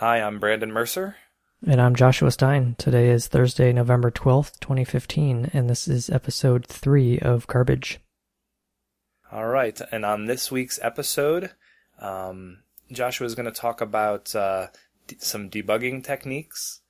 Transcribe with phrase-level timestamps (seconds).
[0.00, 1.16] Hi, I'm Brandon Mercer.
[1.66, 2.74] And I'm Joshua Stein.
[2.76, 8.00] Today is Thursday, November 12th, 2015, and this is episode 3 of Garbage.
[9.32, 11.52] All right, and on this week's episode,
[11.98, 12.58] um,
[12.92, 14.66] Joshua is going to talk about uh,
[15.06, 16.82] d- some debugging techniques,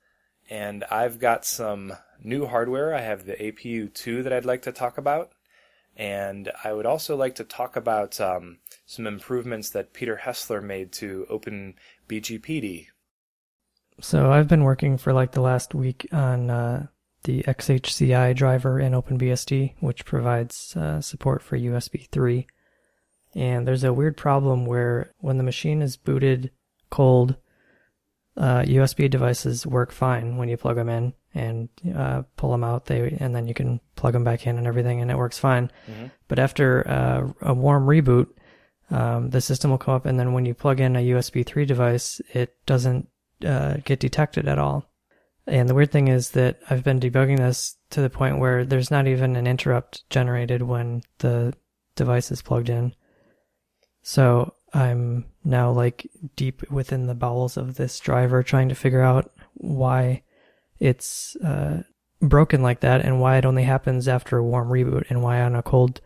[0.49, 2.93] and I've got some new hardware.
[2.93, 5.31] I have the APU 2 that I'd like to talk about,
[5.95, 10.91] and I would also like to talk about um, some improvements that Peter Hessler made
[10.91, 12.87] to OpenBGPD.
[13.99, 16.87] So I've been working for like the last week on uh,
[17.23, 22.47] the XHCI driver in OpenBSD, which provides uh, support for USB 3.
[23.35, 26.51] And there's a weird problem where when the machine is booted
[26.89, 27.35] cold,
[28.35, 32.85] uh, USB devices work fine when you plug them in and uh, pull them out.
[32.85, 35.71] They and then you can plug them back in and everything, and it works fine.
[35.87, 36.11] Mhm.
[36.27, 38.27] But after uh, a warm reboot,
[38.91, 41.65] um, the system will come up, and then when you plug in a USB 3
[41.65, 43.09] device, it doesn't
[43.45, 44.85] uh, get detected at all.
[45.45, 48.91] And the weird thing is that I've been debugging this to the point where there's
[48.91, 51.53] not even an interrupt generated when the
[51.95, 52.93] device is plugged in.
[54.01, 59.31] So I'm now like deep within the bowels of this driver trying to figure out
[59.53, 60.23] why
[60.79, 61.83] it's uh,
[62.21, 65.55] broken like that and why it only happens after a warm reboot and why on
[65.55, 66.01] a cold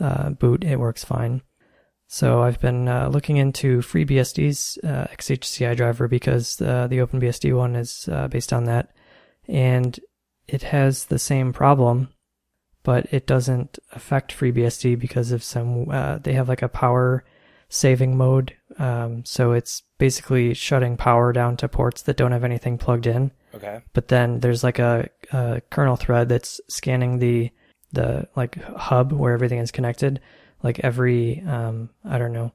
[0.00, 1.42] uh, boot it works fine.
[2.10, 7.76] So I've been uh, looking into FreeBSD's uh, XHCI driver because uh, the OpenBSD one
[7.76, 8.90] is uh, based on that,
[9.46, 10.00] and
[10.46, 12.08] it has the same problem,
[12.82, 15.90] but it doesn't affect FreeBSD because of some.
[15.90, 17.24] Uh, they have like a power
[17.68, 22.78] saving mode, um, so it's basically shutting power down to ports that don't have anything
[22.78, 23.32] plugged in.
[23.54, 23.82] Okay.
[23.92, 27.50] But then there's like a, a kernel thread that's scanning the
[27.92, 30.20] the like hub where everything is connected
[30.62, 32.52] like every um, I don't know,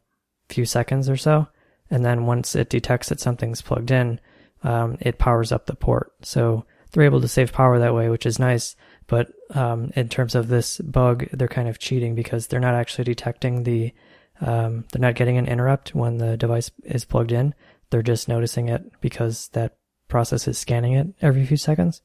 [0.50, 1.48] few seconds or so,
[1.90, 4.20] and then once it detects that something's plugged in,
[4.64, 6.14] um, it powers up the port.
[6.22, 8.76] So they're able to save power that way, which is nice.
[9.08, 13.04] But um, in terms of this bug, they're kind of cheating because they're not actually
[13.04, 13.94] detecting the,
[14.42, 17.54] um, they're not getting an interrupt when the device is plugged in.
[17.90, 22.02] They're just noticing it because that process is scanning it every few seconds.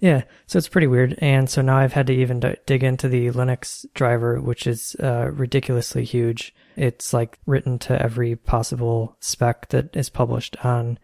[0.00, 1.16] Yeah, so it's pretty weird.
[1.18, 4.96] And so now I've had to even d- dig into the Linux driver, which is
[5.02, 6.54] uh, ridiculously huge.
[6.76, 10.98] It's like written to every possible spec that is published on,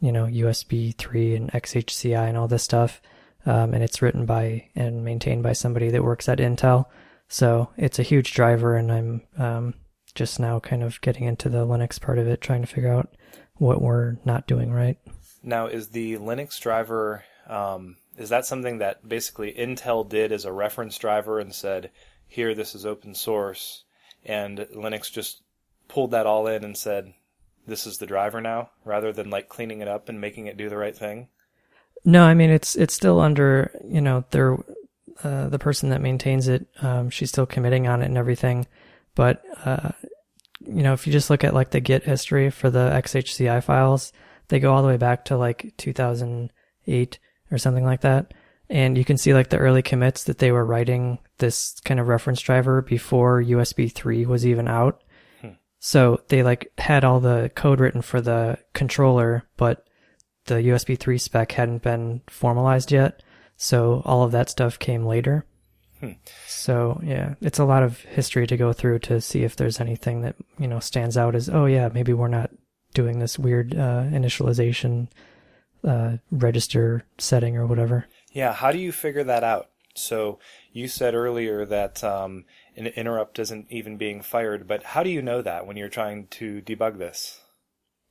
[0.00, 3.02] you know, USB 3 and XHCI and all this stuff.
[3.44, 6.86] Um, and it's written by and maintained by somebody that works at Intel.
[7.28, 9.74] So it's a huge driver, and I'm um,
[10.14, 13.14] just now kind of getting into the Linux part of it, trying to figure out
[13.54, 14.98] what we're not doing right.
[15.42, 20.52] Now, is the Linux driver um, is that something that basically Intel did as a
[20.52, 21.90] reference driver and said,
[22.26, 23.84] "Here, this is open source,"
[24.24, 25.42] and Linux just
[25.88, 27.14] pulled that all in and said,
[27.66, 30.68] "This is the driver now," rather than like cleaning it up and making it do
[30.68, 31.28] the right thing?
[32.04, 34.58] No, I mean it's it's still under you know their
[35.22, 36.66] uh, the person that maintains it.
[36.80, 38.66] Um, she's still committing on it and everything,
[39.14, 39.90] but uh,
[40.66, 44.12] you know if you just look at like the Git history for the XHCI files,
[44.48, 47.18] they go all the way back to like 2008
[47.52, 48.34] or something like that,
[48.68, 52.08] and you can see like the early commits that they were writing this kind of
[52.08, 55.02] reference driver before USB 3 was even out.
[55.84, 59.84] So they like had all the code written for the controller, but
[60.44, 63.20] the USB 3 spec hadn't been formalized yet.
[63.56, 65.44] So all of that stuff came later.
[65.98, 66.12] Hmm.
[66.46, 70.20] So yeah, it's a lot of history to go through to see if there's anything
[70.20, 72.50] that, you know, stands out as, oh yeah, maybe we're not
[72.94, 75.08] doing this weird, uh, initialization,
[75.86, 78.06] uh, register setting or whatever.
[78.32, 79.68] Yeah, how do you figure that out?
[79.94, 80.38] So
[80.72, 82.44] you said earlier that um,
[82.76, 86.28] an interrupt isn't even being fired, but how do you know that when you're trying
[86.28, 87.40] to debug this?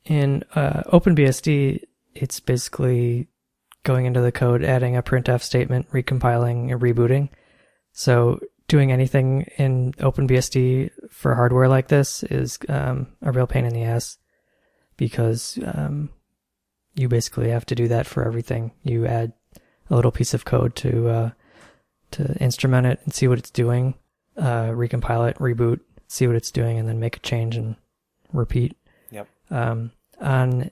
[0.05, 1.83] In uh, OpenBSD,
[2.13, 3.27] it's basically
[3.83, 7.29] going into the code, adding a printf statement, recompiling, and rebooting.
[7.93, 13.73] So doing anything in OpenBSD for hardware like this is um, a real pain in
[13.73, 14.17] the ass
[14.97, 16.09] because um,
[16.96, 18.72] you basically have to do that for everything.
[18.84, 19.34] You add
[19.90, 21.29] a little piece of code to uh,
[22.11, 23.93] to instrument it and see what it's doing,
[24.38, 27.76] uh, recompile it, reboot, see what it's doing, and then make a change and
[28.34, 28.76] repeat.
[29.11, 29.28] Yep.
[29.49, 30.72] Um, on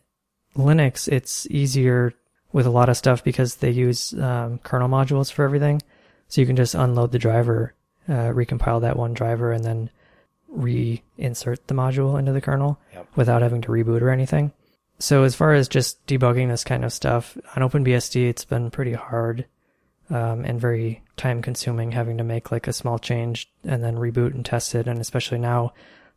[0.56, 2.14] Linux, it's easier
[2.52, 5.82] with a lot of stuff because they use um, kernel modules for everything.
[6.28, 7.74] So you can just unload the driver,
[8.08, 9.90] uh, recompile that one driver, and then
[10.54, 13.08] reinsert the module into the kernel Yep.
[13.16, 14.52] without having to reboot or anything.
[15.00, 18.94] So as far as just debugging this kind of stuff on OpenBSD, it's been pretty
[18.94, 19.46] hard
[20.10, 24.34] um, and very time consuming having to make like a small change and then reboot
[24.34, 24.88] and test it.
[24.88, 25.74] And especially now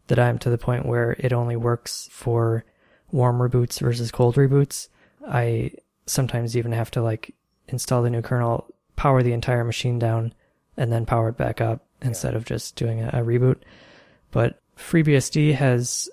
[0.08, 2.64] that I'm to the point where it only works for
[3.12, 4.88] warm reboots versus cold reboots.
[5.28, 5.72] I
[6.06, 7.34] sometimes even have to like
[7.68, 10.34] install the new kernel, power the entire machine down,
[10.76, 13.58] and then power it back up instead of just doing a, a reboot.
[14.32, 16.10] But FreeBSD has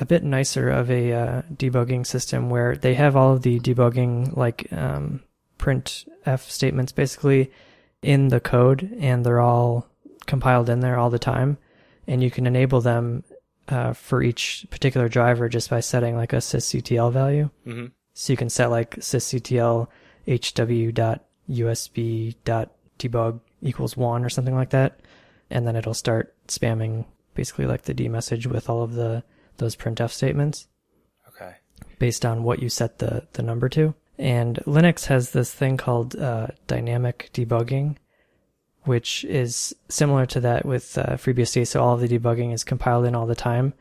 [0.00, 4.36] a bit nicer of a uh, debugging system where they have all of the debugging
[4.36, 5.22] like um,
[5.58, 7.50] print f statements basically
[8.02, 9.86] in the code and they're all
[10.26, 11.58] compiled in there all the time.
[12.06, 13.24] And you can enable them
[13.68, 17.50] uh, for each particular driver just by setting like a sysctl value.
[17.64, 17.86] Hmm
[18.20, 19.88] so you can set like sysctl
[20.28, 21.00] hw.usb.debug
[23.62, 25.00] equals one or something like that.
[25.48, 29.24] And then it'll start spamming basically like the d message with all of the
[29.60, 30.66] those printf statements
[31.28, 31.54] Okay.
[31.98, 33.94] based on what you set the, the number to.
[34.18, 37.96] And Linux has this thing called uh, dynamic debugging,
[38.84, 41.66] which is similar to that with uh, FreeBSD.
[41.66, 43.72] So all of the debugging is compiled in all the time,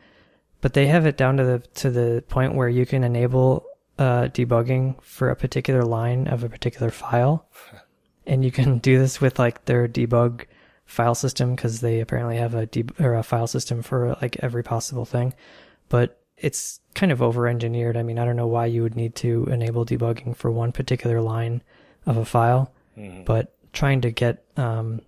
[0.62, 3.66] but they have it down to the to the point where you can enable
[3.98, 7.46] uh, debugging for a particular line of a particular file,
[8.26, 10.46] and you can do this with like their debug
[10.86, 14.64] file system because they apparently have a deb- or a file system for like every
[14.64, 15.34] possible thing
[15.90, 17.98] but it's kind of over engineered.
[17.98, 21.20] I mean, I don't know why you would need to enable debugging for one particular
[21.22, 21.62] line
[22.06, 23.26] of a file, Mhm.
[23.26, 25.02] but trying to get, um,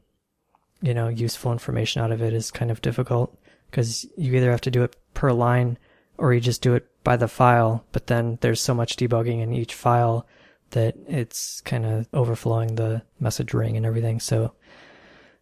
[0.82, 3.38] you know, useful information out of it is kind of difficult
[3.70, 5.78] because you either have to do it per line
[6.18, 9.54] or you just do it by the file, but then there's so much debugging in
[9.54, 10.26] each file
[10.72, 14.20] that it's kind of overflowing the message ring and everything.
[14.20, 14.52] So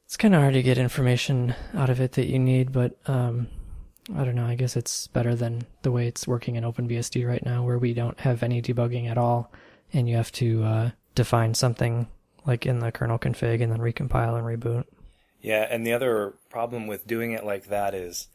[0.05, 3.47] it's kind of hard to get information out of it that you need, but, um,
[4.15, 4.45] I don't know.
[4.45, 7.93] I guess it's better than the way it's working in OpenBSD right now, where we
[7.93, 9.51] don't have any debugging at all,
[9.93, 12.07] and you have to uh, define something
[12.45, 14.85] like in the kernel config and then recompile and reboot.
[15.41, 18.27] Yeah, and the other problem with doing it like that is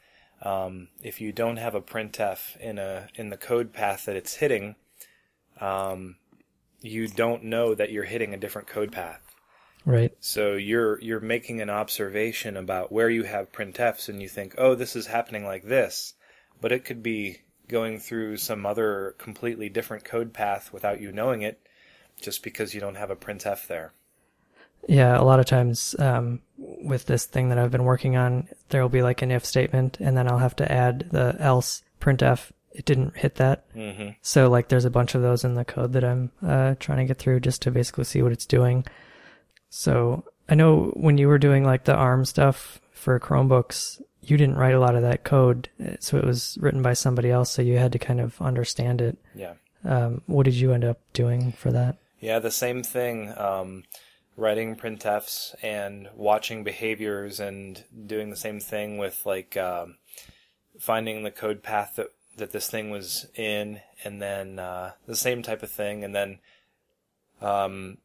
[0.43, 4.35] um, if you don't have a printf in a in the code path that it's
[4.35, 4.77] hitting,
[5.61, 6.17] um,
[6.81, 9.34] you don't know that you're hitting a different code path.
[9.85, 10.13] Right.
[10.21, 14.75] So you're you're making an observation about where you have printfs, and you think, oh,
[14.75, 16.15] this is happening like this,
[16.61, 21.43] but it could be going through some other completely different code path without you knowing
[21.43, 21.61] it,
[22.21, 23.93] just because you don't have a printf there.
[24.89, 25.19] Yeah.
[25.19, 28.89] A lot of times um, with this thing that I've been working on, there will
[28.89, 32.53] be like an if statement, and then I'll have to add the else printf.
[32.73, 33.67] It didn't hit that.
[33.73, 36.99] hmm So like there's a bunch of those in the code that I'm uh, trying
[36.99, 38.85] to get through just to basically see what it's doing.
[39.77, 44.55] So I know when you were doing like the ARM stuff for Chromebooks, you didn't
[44.55, 45.69] write a lot of that code,
[45.99, 47.51] so it was written by somebody else.
[47.51, 49.19] So you had to kind of understand it.
[49.35, 49.55] Yeah.
[49.85, 51.97] Um, what did you end up doing for that?
[52.21, 53.37] Yeah, the same thing.
[53.37, 53.83] Um,
[54.37, 59.97] writing printfs and watching behaviors and doing the same thing with like um,
[60.79, 65.43] finding the code path that that this thing was in, and then uh, the same
[65.43, 66.05] type of thing.
[66.05, 66.39] And then
[67.43, 67.99] um,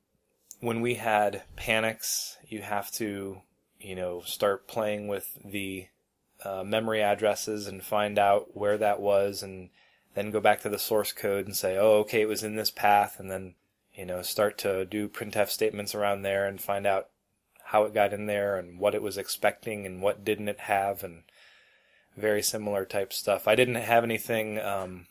[0.60, 3.42] when we had panics, you have to
[3.80, 5.88] you know start playing with the
[6.44, 9.70] uh, memory addresses and find out where that was and
[10.16, 12.72] then go back to the source code and say, oh, okay, it was in this
[12.72, 13.56] path, and then
[13.94, 17.10] you know, start to do printf statements around there and find out
[17.66, 21.04] how it got in there and what it was expecting and what didn't it have
[21.04, 21.24] and
[22.16, 23.48] very similar type stuff.
[23.48, 25.08] I didn't have anything um,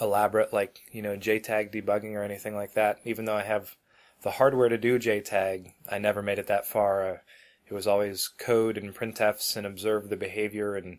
[0.00, 2.98] elaborate like you know JTAG debugging or anything like that.
[3.04, 3.76] Even though I have
[4.22, 7.08] the hardware to do JTAG, I never made it that far.
[7.08, 7.18] Uh,
[7.68, 10.98] it was always code and printfs and observe the behavior and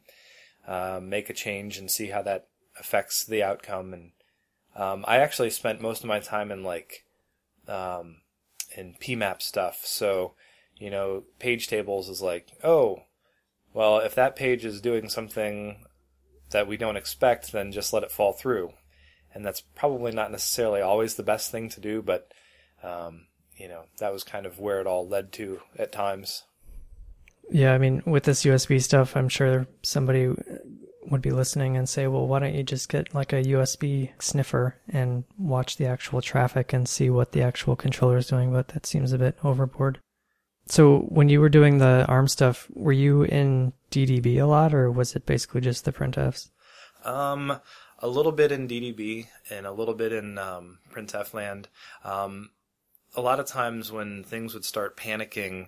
[0.67, 2.47] uh, make a change and see how that
[2.79, 4.11] affects the outcome and
[4.75, 7.05] um, I actually spent most of my time in like
[7.67, 8.17] um,
[8.75, 9.81] in PMAP stuff.
[9.83, 10.33] So,
[10.77, 13.03] you know, page tables is like, oh,
[13.73, 15.85] well, if that page is doing something
[16.51, 18.73] that we don't expect, then just let it fall through.
[19.33, 22.31] And that's probably not necessarily always the best thing to do, but
[22.83, 26.43] um, you know, that was kind of where it all led to at times.
[27.49, 30.33] Yeah, I mean, with this USB stuff, I'm sure somebody
[31.07, 34.75] would be listening and say, well, why don't you just get like a USB sniffer
[34.87, 38.51] and watch the actual traffic and see what the actual controller is doing?
[38.51, 39.99] But that seems a bit overboard.
[40.67, 44.89] So when you were doing the ARM stuff, were you in DDB a lot or
[44.89, 46.49] was it basically just the printfs?
[47.03, 47.59] Um,
[47.99, 51.67] a little bit in DDB and a little bit in um, printf land.
[52.03, 52.51] Um,
[53.15, 55.67] a lot of times when things would start panicking,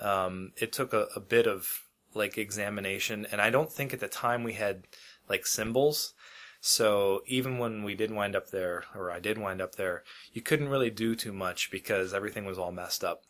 [0.00, 1.82] um, it took a, a bit of
[2.14, 4.84] like examination, and I don't think at the time we had
[5.28, 6.14] like symbols.
[6.60, 10.40] So even when we did wind up there, or I did wind up there, you
[10.42, 13.24] couldn't really do too much because everything was all messed up.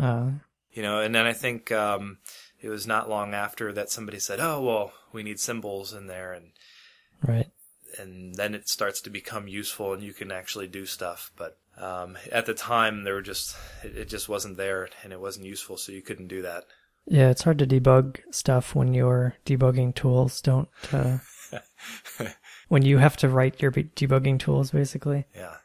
[0.00, 0.30] Uh,
[0.72, 2.18] You know, and then I think um,
[2.60, 6.32] it was not long after that somebody said, "Oh, well, we need symbols in there,"
[6.32, 6.52] and
[7.22, 7.50] right.
[7.98, 11.32] and then it starts to become useful and you can actually do stuff.
[11.36, 15.20] But um, at the time, there were just it, it just wasn't there and it
[15.20, 16.64] wasn't useful, so you couldn't do that.
[17.06, 20.68] Yeah, it's hard to debug stuff when your debugging tools don't.
[20.92, 21.18] Uh,
[22.68, 25.26] when you have to write your debugging tools, basically.
[25.34, 25.56] Yeah.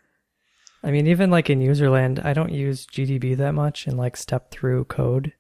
[0.84, 4.52] I mean, even like in userland, I don't use GDB that much and like step
[4.52, 5.34] through code.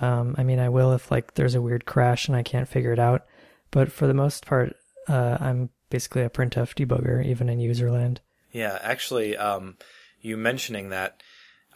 [0.00, 2.92] Um, I mean, I will if like there's a weird crash and I can't figure
[2.92, 3.26] it out,
[3.70, 4.76] but for the most part,
[5.08, 8.18] uh, I'm basically a printf debugger even in userland.
[8.52, 9.76] Yeah, actually, um,
[10.20, 11.22] you mentioning that,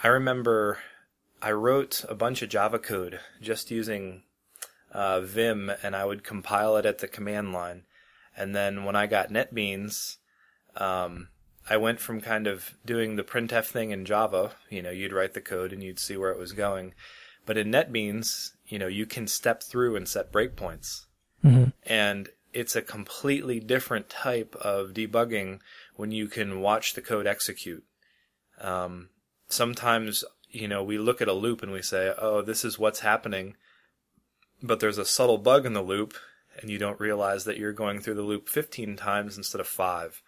[0.03, 0.79] I remember
[1.41, 4.23] I wrote a bunch of Java code just using
[4.93, 7.83] uh, Vim, and I would compile it at the command line.
[8.37, 10.17] And then when I got NetBeans,
[10.77, 11.29] um,
[11.69, 14.53] I went from kind of doing the printf thing in Java.
[14.71, 16.95] You know, you'd write the code and you'd see where it was going.
[17.47, 21.07] But in NetBeans, you know, you can step through and set breakpoints.
[21.45, 21.71] Mm-hmm.
[21.85, 25.61] And it's a completely different type of debugging
[25.97, 27.85] when you can watch the code execute.
[28.61, 29.11] Um,
[29.49, 33.01] sometimes, you know, we look at a loop and we say, oh, this is what's
[33.01, 33.57] happening.
[34.63, 36.15] But there's a subtle bug in the loop
[36.61, 40.23] and you don't realize that you're going through the loop 15 times instead of five.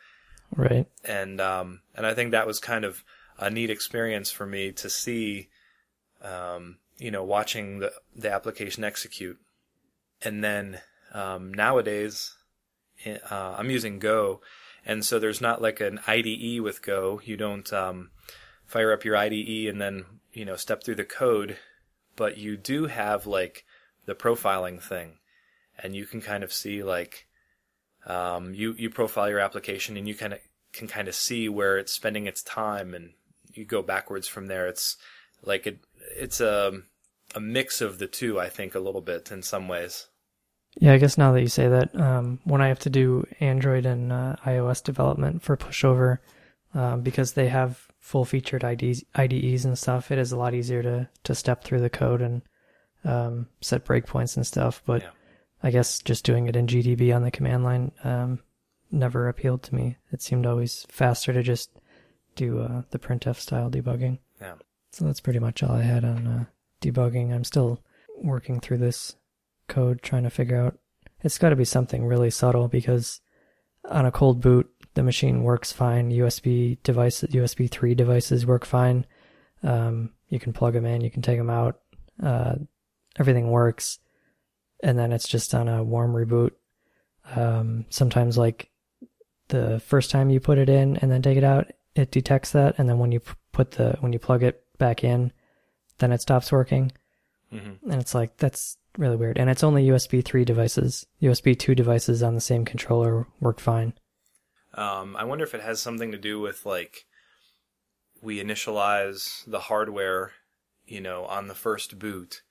[0.54, 0.86] Right.
[1.04, 3.04] And, um, and I think that was kind of
[3.38, 5.48] a neat experience for me to see,
[6.22, 9.38] um, you know, watching the, the application execute.
[10.22, 10.80] And then,
[11.12, 12.34] um, nowadays,
[13.06, 14.40] uh, I'm using Go.
[14.86, 17.20] And so there's not like an IDE with Go.
[17.24, 18.10] You don't, um,
[18.64, 21.58] fire up your IDE and then, you know, step through the code,
[22.14, 23.64] but you do have like
[24.06, 25.18] the profiling thing
[25.78, 27.26] and you can kind of see like,
[28.06, 30.38] um, you, you profile your application and you kind of
[30.72, 33.12] can kind of see where it's spending its time and
[33.52, 34.68] you go backwards from there.
[34.68, 34.96] It's
[35.42, 35.80] like it,
[36.16, 36.82] it's a,
[37.34, 40.06] a mix of the two, I think, a little bit in some ways.
[40.78, 43.86] Yeah, I guess now that you say that, um, when I have to do Android
[43.86, 46.18] and uh, iOS development for pushover,
[46.74, 50.82] um, because they have full featured IDs, IDEs and stuff, it is a lot easier
[50.82, 52.42] to, to step through the code and
[53.04, 54.82] um, set breakpoints and stuff.
[54.84, 55.10] But Yeah.
[55.62, 58.40] I guess just doing it in GDB on the command line um,
[58.90, 59.96] never appealed to me.
[60.12, 61.70] It seemed always faster to just
[62.34, 64.18] do uh, the printf style debugging.
[64.40, 64.54] Yeah.
[64.92, 66.44] So that's pretty much all I had on uh,
[66.82, 67.32] debugging.
[67.34, 67.82] I'm still
[68.22, 69.16] working through this
[69.68, 70.78] code, trying to figure out.
[71.22, 73.20] It's got to be something really subtle because
[73.88, 76.10] on a cold boot, the machine works fine.
[76.10, 79.06] USB devices, USB 3 devices work fine.
[79.62, 81.80] Um, you can plug them in, you can take them out.
[82.22, 82.56] Uh,
[83.18, 83.98] everything works.
[84.82, 86.52] And then it's just on a warm reboot.
[87.34, 88.70] Um, sometimes, like
[89.48, 92.78] the first time you put it in and then take it out, it detects that.
[92.78, 93.20] And then when you
[93.52, 95.32] put the, when you plug it back in,
[95.98, 96.92] then it stops working.
[97.50, 99.38] hmm And it's like, that's really weird.
[99.38, 101.06] And it's only USB 3 devices.
[101.22, 103.94] USB 2 devices on the same controller work fine.
[104.74, 107.06] Um, I wonder if it has something to do with like
[108.22, 110.32] we initialize the hardware,
[110.86, 112.42] you know, on the first boot,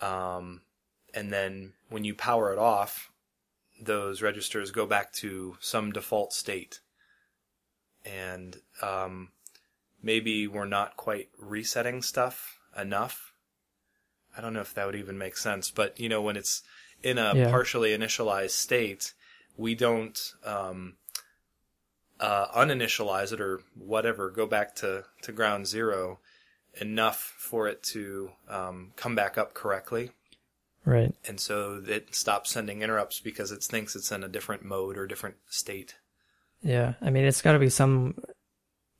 [0.00, 0.62] um,
[1.14, 3.10] and then when you power it off,
[3.80, 6.80] those registers go back to some default state,
[8.04, 9.30] and um,
[10.02, 13.29] maybe we're not quite resetting stuff enough.
[14.36, 16.62] I don't know if that would even make sense, but you know, when it's
[17.02, 17.50] in a Yeah.
[17.50, 19.14] partially initialized state,
[19.56, 20.96] we don't um,
[22.18, 26.20] uh, uninitialize it or whatever, go back to, to ground zero
[26.80, 30.10] enough for it to um, come back up correctly.
[30.84, 31.14] Right.
[31.26, 35.06] And so it stops sending interrupts because it thinks it's in a different mode or
[35.06, 35.96] different state.
[36.62, 36.94] Yeah.
[37.00, 38.14] I mean, it's got to be some,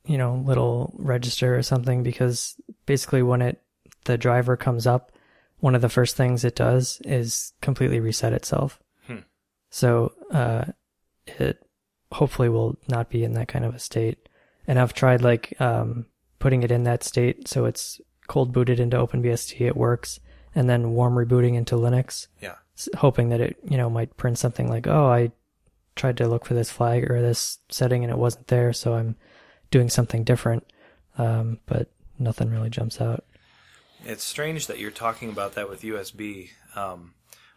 [0.05, 3.61] you know, little register or something because basically when it,
[4.05, 5.11] the driver comes up,
[5.61, 8.79] one of the first things it does is completely reset itself.
[9.07, 9.19] Hmm.
[9.71, 10.65] So, uh,
[11.25, 11.65] it
[12.11, 14.27] hopefully will not be in that kind of a state.
[14.67, 16.05] And I've tried like, um,
[16.39, 17.47] putting it in that state.
[17.47, 19.61] So it's cold booted into OpenBSD.
[19.61, 20.19] It works.
[20.53, 22.27] And then warm rebooting into Linux.
[22.41, 22.55] Yeah.
[22.97, 25.31] hoping that it you know might print something like oh i
[25.95, 29.15] tried to look for this flag or this setting and it wasn't there so i'm
[29.69, 30.65] doing something different
[31.17, 33.23] um, but nothing really jumps out
[34.03, 36.49] It's strange that you're talking about that with USB.
[36.75, 37.13] Um,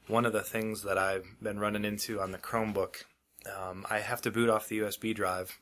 [0.08, 3.04] one of the things that I've been running into on the Chromebook,
[3.50, 5.58] um, I have to boot off the USB drive,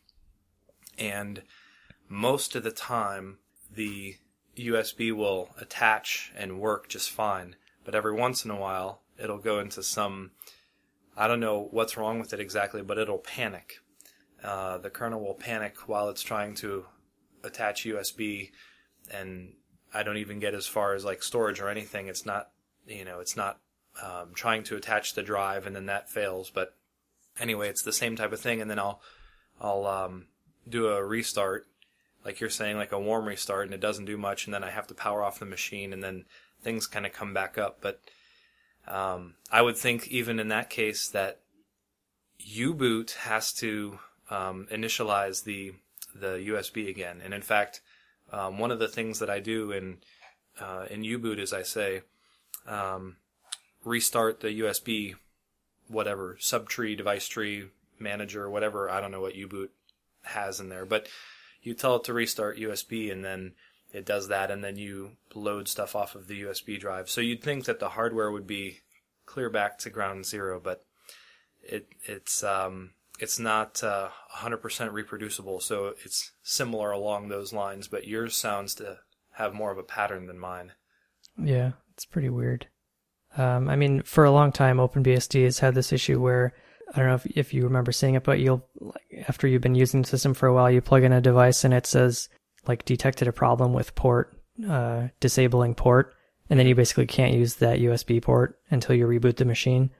[0.99, 1.43] and
[2.09, 3.39] most of the time
[3.73, 4.17] the
[4.57, 7.55] USB will attach and work just fine.
[7.85, 10.33] But every once in a while, it'll go into some,
[11.17, 13.79] I don't know what's wrong with it exactly, but it'll panic.
[14.43, 16.87] Uh, the kernel will panic while it's trying to
[17.45, 18.51] attach USB
[19.09, 19.53] and
[19.95, 22.09] I don't even get as far as like storage or anything.
[22.09, 22.51] It's not,
[22.87, 23.59] you know, it's not
[24.03, 26.51] um, trying to attach the drive and then that fails.
[26.51, 26.75] But
[27.39, 29.01] anyway, it's the same type of thing, and then I'll
[29.61, 30.27] I'll um,
[30.69, 31.67] do a restart,
[32.25, 34.71] like you're saying, like a warm restart, and it doesn't do much, and then I
[34.71, 36.25] have to power off the machine, and then
[36.63, 37.79] things kind of come back up.
[37.81, 38.01] But
[38.87, 41.41] um, I would think even in that case that
[42.39, 43.99] U-boot has to
[44.31, 45.75] um, initialize the
[46.15, 47.81] the USB again, and in fact,
[48.33, 49.99] um, one of the things that I do in
[50.61, 52.03] uh, in U-boot is I say
[52.67, 53.17] um,
[53.85, 55.15] restart the USB
[55.89, 57.67] whatever subtree, device tree,
[57.99, 58.91] manager, whatever.
[58.91, 59.73] I don't know what U-boot
[60.23, 61.09] has in there, but
[61.61, 63.53] you tell it to restart USB and then
[63.93, 67.11] it does that and then you load stuff off of the USB drive.
[67.11, 68.81] So you'd think that the hardware would be
[69.27, 70.85] clear back to ground zero, but
[71.62, 72.91] it it's um
[73.23, 75.61] it's not uh, 100% reproducible.
[75.61, 78.99] So it's similar along those lines, but yours sounds to
[79.35, 80.73] have more of a pattern than mine.
[81.38, 82.67] Yeah, it's pretty weird.
[83.38, 86.52] Um, I mean, for a long time, OpenBSD has had this issue where
[86.93, 89.76] I don't know if, if you remember seeing it, but you'll like, after you've been
[89.76, 92.29] using the system for a while, you plug in a device and it says
[92.67, 94.37] like detected a problem with port
[94.69, 96.12] uh, disabling port,
[96.50, 99.91] and then you basically can't use that USB port until you reboot the machine.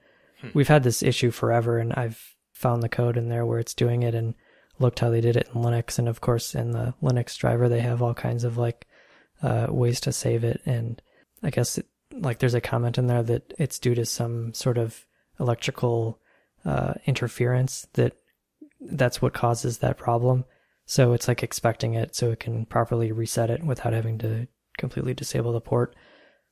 [0.41, 0.49] Hmm.
[0.55, 2.32] We've had this issue forever, and I've
[2.63, 4.35] found the code in there where it's doing it and
[4.79, 7.81] looked how they did it in Linux, and of course in the Linux driver they
[7.81, 8.87] have all kinds of like
[9.43, 11.03] uh, ways to save it, and
[11.43, 14.79] I guess it, like there's a comment in there that it's due to some sort
[14.79, 15.07] of
[15.41, 16.21] electrical
[16.65, 18.17] uh, interference that
[18.81, 20.45] that's what causes that problem.
[20.87, 24.47] So it's like expecting it so it can properly reset it without having to
[24.79, 25.95] completely disable the port.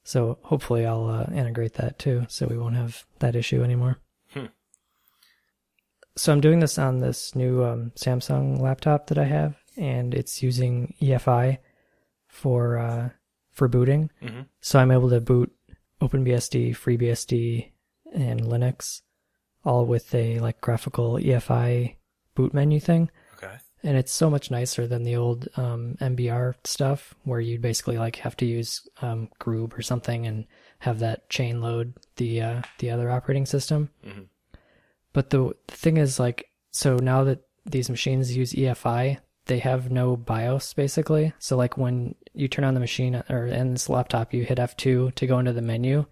[0.02, 4.00] So hopefully I'll uh, integrate that too, so we won't have that issue anymore.
[6.21, 10.43] So I'm doing this on this new um, Samsung laptop that I have, and it's
[10.43, 11.57] using EFI
[12.27, 13.09] for uh,
[13.53, 14.11] for booting.
[14.23, 14.43] Mm-hmm.
[14.61, 15.50] So I'm able to boot
[16.03, 17.71] OpenBSD, FreeBSD,
[18.12, 19.00] and Linux,
[19.65, 21.97] all with a like graphical EFI
[22.35, 23.11] boot menu thing.
[23.37, 23.57] Okay.
[23.83, 28.17] And it's so much nicer than the old um, MBR stuff, where you'd basically like
[28.17, 30.45] have to use um, Grub or something and
[30.80, 33.89] have that chain load the uh, the other operating system.
[34.06, 34.25] Mm-hmm.
[35.13, 39.91] But the, the thing is, like, so now that these machines use EFI, they have
[39.91, 41.33] no BIOS basically.
[41.39, 45.15] So like when you turn on the machine or in this laptop, you hit F2
[45.15, 46.07] to go into the menu.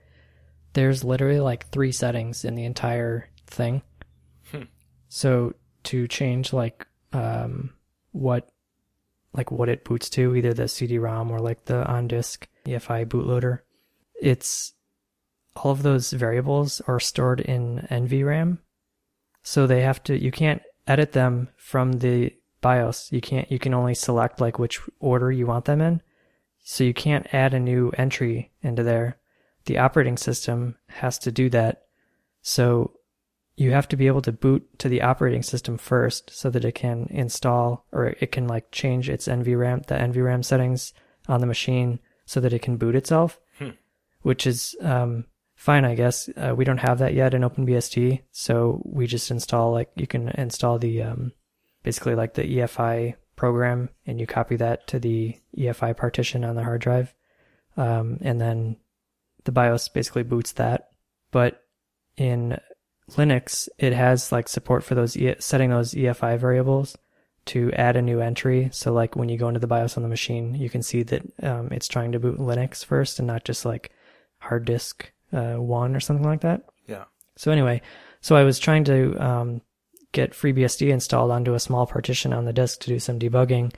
[0.72, 3.82] There's literally like three settings in the entire thing.
[4.50, 4.64] Hmm.
[5.08, 7.70] So to change like um,
[8.12, 8.50] what
[9.32, 13.60] like what it boots to, either the CD-ROM or like the on-disk EFI bootloader,
[14.20, 14.72] it's
[15.54, 18.58] all of those variables are stored in NVRAM.
[19.42, 23.12] So they have to you can't edit them from the BIOS.
[23.12, 26.02] You can't, you can only select like which order you want them in.
[26.64, 29.18] So you can't add a new entry into there.
[29.66, 31.84] The operating system has to do that.
[32.42, 32.92] So
[33.56, 36.74] you have to be able to boot to the operating system first so that it
[36.74, 40.92] can install or it can like change its NVRAM, the NVRAM settings
[41.26, 43.70] on the machine so that it can boot itself, hmm.
[44.22, 45.24] which is, um,
[45.58, 46.30] fine, I guess.
[46.36, 48.22] Uh, we don't have that yet in OpenBSD.
[48.30, 51.32] So we just install like, you can install the, um,
[51.82, 56.62] basically like the EFI program, and you copy that to the EFI partition on the
[56.62, 57.12] hard drive.
[57.76, 58.76] Um, and then
[59.44, 60.90] the BIOS basically boots that.
[61.32, 61.60] But
[62.16, 62.58] in
[63.10, 66.96] Linux, it has like support for those e- setting those EFI variables
[67.46, 68.68] to add a new entry.
[68.72, 71.22] So like when you go into the BIOS on the machine, you can see that
[71.42, 73.90] um, it's trying to boot Linux first and not just like
[74.38, 76.64] hard disk uh, one or something like that.
[76.86, 77.04] Yeah.
[77.36, 77.82] So anyway,
[78.20, 79.62] so I was trying to um,
[80.12, 83.72] get FreeBSD installed onto a small partition on the disk to do some debugging,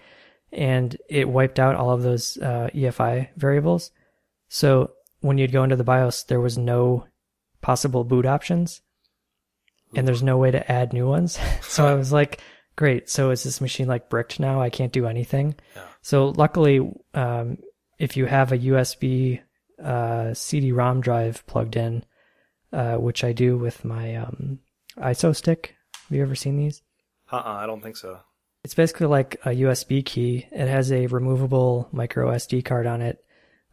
[0.52, 3.90] and it wiped out all of those uh, EFI variables.
[4.48, 7.06] So when you'd go into the BIOS, there was no
[7.60, 8.80] possible boot options,
[9.94, 11.38] and there's no way to add new ones.
[11.62, 12.40] so I was like,
[12.76, 13.08] great.
[13.10, 14.60] So is this machine like bricked now?
[14.60, 15.54] I can't do anything.
[15.76, 15.82] Yeah.
[16.02, 17.58] So luckily, um,
[17.98, 19.40] if you have a USB
[19.82, 22.04] uh, CD-ROM drive plugged in,
[22.72, 24.60] uh, which I do with my um,
[24.98, 25.76] ISO stick
[26.10, 26.82] have you ever seen these?
[27.30, 28.18] Uh-uh, I don't think so.
[28.64, 30.46] It's basically like a USB key.
[30.50, 33.24] It has a removable micro SD card on it.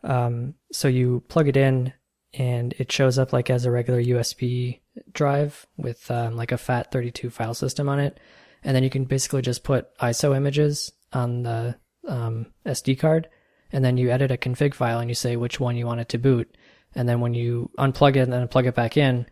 [0.03, 1.93] Um, so you plug it in
[2.35, 7.31] and it shows up like as a regular USB drive with um, like a FAT32
[7.31, 8.19] file system on it.
[8.63, 11.75] And then you can basically just put ISO images on the
[12.07, 13.29] um, SD card.
[13.71, 16.09] And then you edit a config file and you say which one you want it
[16.09, 16.55] to boot.
[16.95, 19.25] And then when you unplug it and then plug it back in,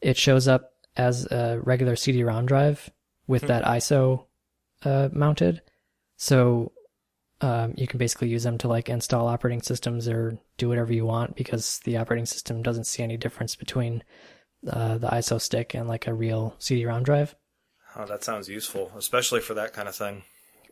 [0.00, 2.90] it shows up as a regular CD-ROM drive
[3.26, 3.48] with mm-hmm.
[3.48, 4.26] that ISO
[4.84, 5.62] uh, mounted.
[6.16, 6.72] So
[7.40, 11.04] um, you can basically use them to like install operating systems or do whatever you
[11.04, 14.02] want because the operating system doesn't see any difference between
[14.68, 17.34] uh, the ISO stick and like a real CD-ROM drive.
[17.96, 20.22] Oh, that sounds useful, especially for that kind of thing.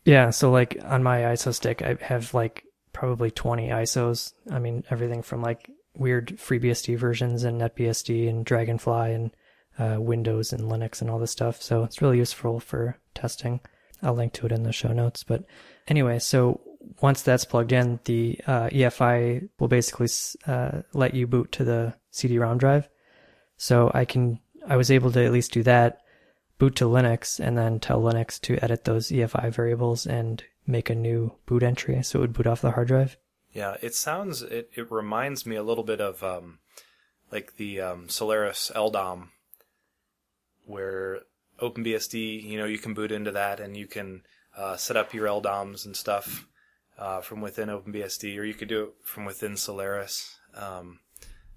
[0.04, 4.32] Yeah, so like on my ISO stick, I have like probably 20 ISOs.
[4.50, 9.30] I mean, everything from like weird FreeBSD versions and NetBSD and Dragonfly and
[9.78, 11.62] uh, Windows and Linux and all this stuff.
[11.62, 13.60] So it's really useful for testing.
[14.02, 15.22] I'll link to it in the show notes.
[15.22, 15.44] But
[15.88, 16.60] anyway, so
[17.00, 20.08] once that's plugged in, the uh, EFI will basically
[20.46, 22.88] uh, let you boot to the CD-ROM drive.
[23.56, 26.00] So I can, I was able to at least do that,
[26.58, 30.94] boot to Linux, and then tell Linux to edit those EFI variables and make a
[30.94, 33.16] new boot entry, so it would boot off the hard drive.
[33.52, 36.58] Yeah, it sounds, it, it reminds me a little bit of um,
[37.30, 39.28] like the um, Solaris LDOM,
[40.64, 41.20] where
[41.60, 44.22] OpenBSD, you know, you can boot into that and you can
[44.56, 46.46] uh, set up your LDOMs and stuff
[46.98, 50.38] uh, from within OpenBSD, or you could do it from within Solaris.
[50.54, 51.00] Um,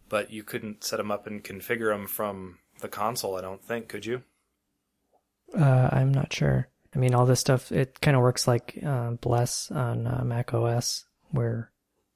[0.08, 3.88] but you couldn't set them up and configure them from the console, I don't think,
[3.88, 4.24] could you?
[5.58, 6.68] Uh, I'm not sure.
[6.96, 10.54] I mean, all this stuff, it kind of works like uh, Bless on uh, Mac
[10.54, 11.72] OS, where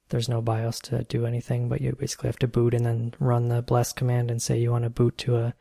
[0.08, 3.48] there's no BIOS to do anything, but you basically have to boot and then run
[3.48, 5.54] the Bless command and say you want to boot to a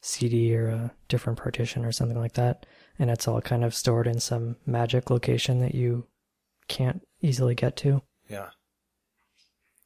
[0.00, 2.66] CD or a different partition or something like that.
[2.98, 6.06] And it's all kind of stored in some magic location that you
[6.66, 8.02] can't easily get to.
[8.28, 8.50] Yeah.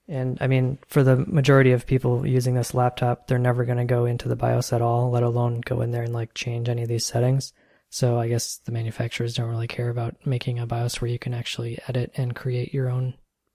[0.08, 3.84] And I mean, for the majority of people using this laptop, they're never going to
[3.84, 6.82] go into the BIOS at all, let alone go in there and like change any
[6.82, 7.52] of these settings.
[7.92, 11.34] So I guess the manufacturers don't really care about making a BIOS where you can
[11.34, 13.12] actually edit and create your own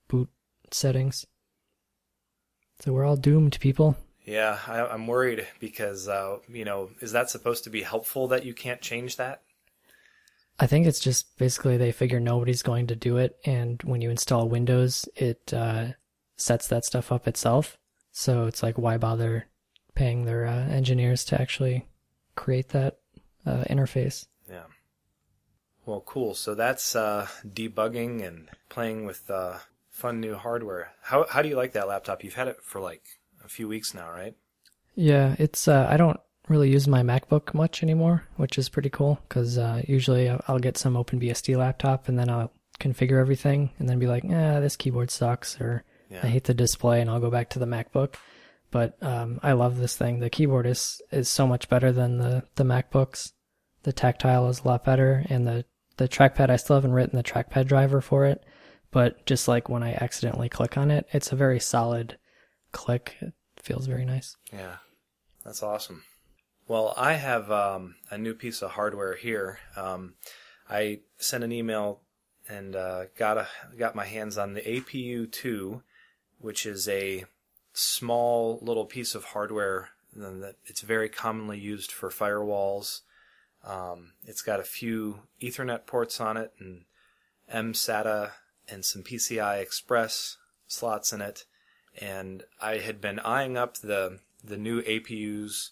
[0.07, 0.29] boot
[0.69, 1.25] settings.
[2.79, 3.97] So we're all doomed, people.
[4.23, 8.45] Yeah, I, I'm worried because, uh, you know, is that supposed to be helpful that
[8.45, 9.41] you can't change that?
[10.59, 14.11] I think it's just basically they figure nobody's going to do it, and when you
[14.11, 15.93] install Windows, it uh,
[16.35, 17.79] sets that stuff up itself.
[18.11, 19.47] So it's like, why bother
[19.95, 21.87] paying their uh, engineers to actually
[22.35, 22.99] create that
[23.47, 24.27] uh, interface?
[24.49, 24.63] Yeah.
[25.85, 26.33] Well, cool.
[26.35, 29.57] So that's uh, debugging and playing with uh,
[29.89, 30.91] fun new hardware.
[31.01, 32.23] How how do you like that laptop?
[32.23, 33.03] You've had it for like
[33.43, 34.35] a few weeks now, right?
[34.95, 39.19] Yeah, it's uh, I don't really use my MacBook much anymore, which is pretty cool
[39.27, 43.99] because uh, usually I'll get some OpenBSD laptop and then I'll configure everything and then
[43.99, 46.21] be like, "Ah, this keyboard sucks," or Yeah.
[46.23, 48.15] "I hate the display," and I'll go back to the MacBook.
[48.71, 50.19] But um, I love this thing.
[50.19, 53.31] The keyboard is is so much better than the the MacBooks.
[53.87, 55.63] The tactile is a lot better, and the
[55.95, 56.49] the trackpad.
[56.49, 58.43] I still haven't written the trackpad driver for it,
[58.91, 62.17] but just like when I accidentally click on it, it's a very solid
[62.73, 63.15] click.
[63.21, 64.35] It feels very nice.
[64.51, 64.79] Yeah,
[65.45, 66.03] that's awesome.
[66.67, 69.59] Well, I have um, a new piece of hardware here.
[69.77, 70.15] Um,
[70.69, 72.01] I sent an email
[72.49, 73.47] and uh, got a
[73.79, 75.81] got my hands on the APU two,
[76.39, 77.23] which is a
[77.71, 83.03] small little piece of hardware that it's very commonly used for firewalls.
[83.67, 86.85] Um, it's got a few Ethernet ports on it and
[87.53, 88.31] mSATA
[88.69, 91.45] and some PCI Express slots in it.
[91.99, 95.71] And I had been eyeing up the the new APUs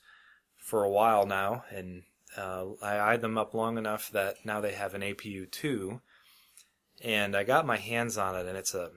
[0.58, 2.04] for a while now, and
[2.36, 6.02] uh, I eyed them up long enough that now they have an APU two,
[7.04, 8.90] and I got my hands on it, and it's a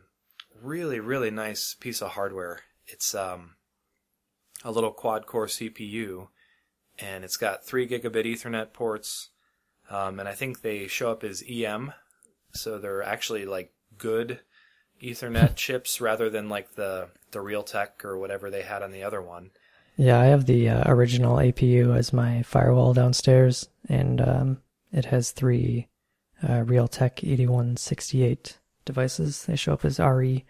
[0.60, 2.60] really really nice piece of hardware.
[2.86, 3.56] It's um,
[4.64, 6.28] a little quad core CPU,
[6.98, 9.30] and it's got three gigabit Ethernet ports,
[9.90, 11.92] um, and I think they show up as EM,
[12.52, 14.40] so they're actually like good
[15.02, 19.20] Ethernet chips rather than like the the Realtek or whatever they had on the other
[19.20, 19.50] one.
[19.96, 25.32] Yeah, I have the uh, original APU as my firewall downstairs, and um, it has
[25.32, 25.88] three
[26.42, 29.44] uh, Realtek 8168 devices.
[29.44, 29.98] They show up as.
[29.98, 30.44] RE.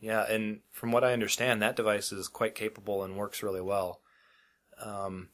[0.00, 4.00] Yeah, and from what I understand, that device is quite capable and works really well.
[4.82, 5.28] Um,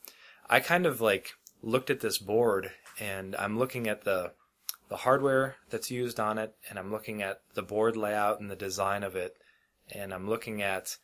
[0.48, 4.32] I kind of like looked at this board, and I'm looking at the
[4.88, 8.56] the hardware that's used on it, and I'm looking at the board layout and the
[8.56, 9.36] design of it,
[9.90, 10.98] and I'm looking at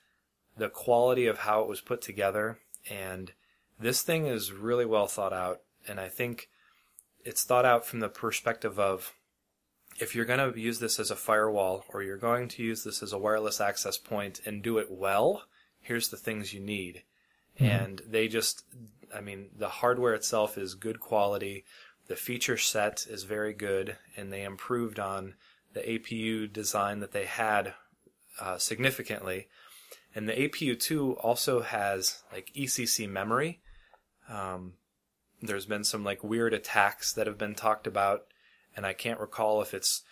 [0.57, 2.59] the quality of how it was put together.
[2.91, 3.33] And
[3.81, 6.49] this thing is really well thought out, and I think
[7.25, 9.15] it's thought out from the perspective of
[10.01, 13.03] if you're going to use this as a firewall or you're going to use this
[13.03, 15.45] as a wireless access point and do it well,
[15.81, 17.03] here's the things you need.
[17.59, 18.65] And they just,
[19.15, 21.65] I mean, the hardware itself is good quality.
[22.07, 25.35] The feature set is very good, and they improved on
[25.75, 27.75] the APU design that they had
[28.41, 29.49] uh, significantly.
[30.15, 33.61] And the APU 2 also has like ECC memory.
[34.29, 34.75] Um,
[35.43, 38.27] there's been some like weird attacks that have been talked about,
[38.77, 40.03] and I can't recall if it's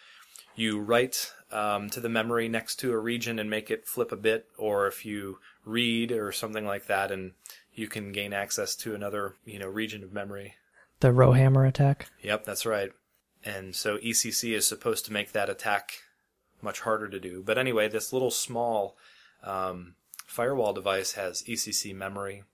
[0.56, 4.16] you write um, to the memory next to a region and make it flip a
[4.16, 7.32] bit, or if you read or something like that and
[7.74, 10.54] you can gain access to another, you know, region of memory.
[11.00, 12.10] The Rowhammer attack.
[12.22, 12.90] Yep, that's right.
[13.44, 15.92] And so ECC is supposed to make that attack
[16.62, 17.42] much harder to do.
[17.44, 18.96] But anyway, this little small
[19.44, 19.94] um,
[20.26, 22.44] firewall device has ECC memory,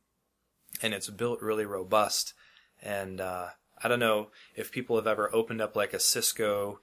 [0.82, 2.34] and it's built really robust.
[2.82, 3.48] And uh,
[3.82, 6.80] I don't know if people have ever opened up like a Cisco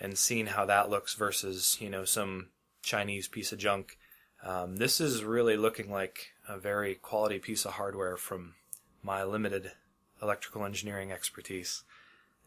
[0.00, 2.48] and seeing how that looks versus you know some
[2.82, 3.98] Chinese piece of junk.
[4.44, 8.54] Um, this is really looking like a very quality piece of hardware from
[9.02, 9.72] my limited
[10.20, 11.82] electrical engineering expertise.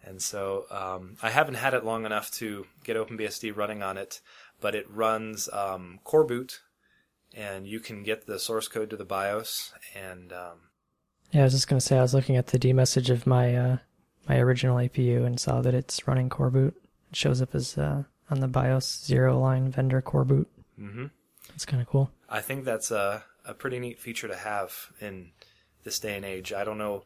[0.03, 4.21] And so um, I haven't had it long enough to get OpenBSD running on it,
[4.62, 6.60] but it runs um, coreboot,
[7.34, 9.73] and you can get the source code to the BIOS.
[9.95, 10.69] And um,
[11.31, 13.55] Yeah, I was just gonna say I was looking at the D message of my
[13.55, 13.77] uh,
[14.29, 16.75] my original APU and saw that it's running core boot.
[17.09, 20.49] It shows up as uh, on the BIOS zero line vendor core boot.
[20.79, 21.11] mhm.
[21.53, 22.09] It's kind of cool.
[22.27, 25.31] I think that's a, a pretty neat feature to have in
[25.83, 26.51] this day and age.
[26.51, 27.03] I don't know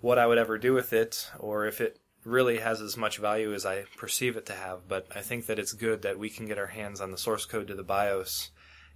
[0.00, 3.52] what I would ever do with it or if it really has as much value
[3.52, 6.46] as I perceive it to have, but I think that it's good that we can
[6.46, 8.50] get our hands on the source code to the BIOS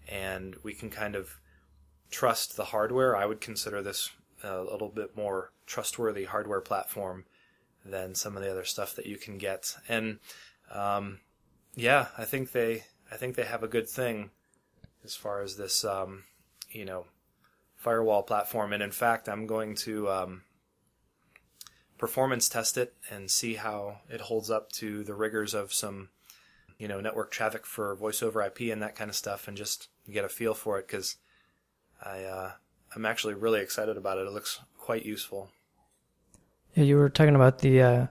[0.09, 1.39] and we can kind of
[2.11, 3.17] trust the hardware.
[3.17, 4.11] I would consider this
[4.45, 7.25] a little bit more trustworthy hardware platform
[7.85, 9.77] than some of the other stuff that you can get.
[9.89, 10.19] And
[10.73, 11.21] um,
[11.75, 14.31] yeah, I think they I think they have a good thing
[15.05, 16.25] as far as this, um,
[16.71, 17.07] you know,
[17.77, 18.73] firewall platform.
[18.73, 20.43] And in fact, I'm going to um,
[21.99, 26.09] performance test it and see how it holds up to the rigors of some,
[26.79, 29.89] you know, network traffic for voice over IP and that kind of stuff, and just
[30.11, 31.17] get a feel for it because
[32.03, 32.53] I uh,
[32.97, 34.27] I'm actually really excited about it.
[34.27, 35.51] It looks quite useful.
[36.75, 38.07] Yeah, you were talking about the uh,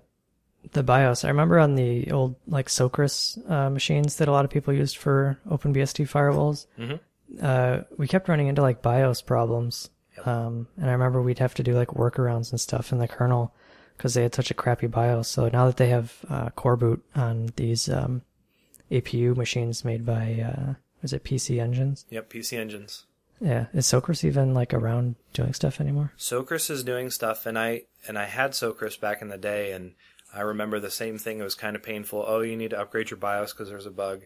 [0.71, 1.23] the BIOS.
[1.25, 4.97] I remember on the old like Soekris uh, machines that a lot of people used
[4.97, 6.65] for OpenBSD firewalls.
[6.79, 6.99] Mhm.
[7.41, 10.27] Uh, we kept running into like BIOS problems, Yep.
[10.27, 13.53] um, and I remember we'd have to do like workarounds and stuff in the kernel
[13.97, 15.27] because they had such a crappy BIOS.
[15.27, 18.21] So now that they have uh, core boot on these um,
[18.91, 22.05] APU machines made by uh, is it PC Engines?
[22.09, 23.05] Yep, PC engines.
[23.39, 26.13] Yeah, is Soekris even like around doing stuff anymore?
[26.17, 29.93] Soekris is doing stuff, and I and I had Soekris back in the day, and
[30.33, 31.39] I remember the same thing.
[31.39, 32.23] It was kind of painful.
[32.25, 34.21] Oh, you need to upgrade your BIOS because there's a bug.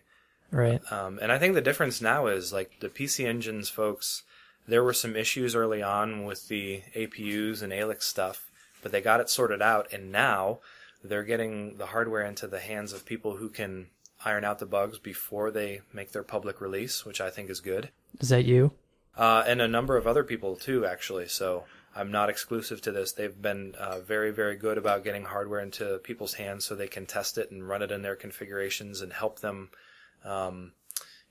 [0.52, 0.80] Right.
[0.92, 4.24] Um, and I think the difference now is like the PC Engines folks.
[4.68, 9.20] There were some issues early on with the APUs and ALIX stuff, but they got
[9.20, 10.60] it sorted out, and now
[11.04, 13.88] they're getting the hardware into the hands of people who can
[14.26, 17.90] iron out the bugs before they make their public release, which I think is good.
[18.20, 18.72] Is that you?
[19.18, 21.28] Uh, and a number of other people too, actually.
[21.28, 23.12] So I'm not exclusive to this.
[23.12, 27.06] They've been uh, very, very good about getting hardware into people's hands so they can
[27.06, 29.70] test it and run it in their configurations and help them,
[30.24, 30.74] um,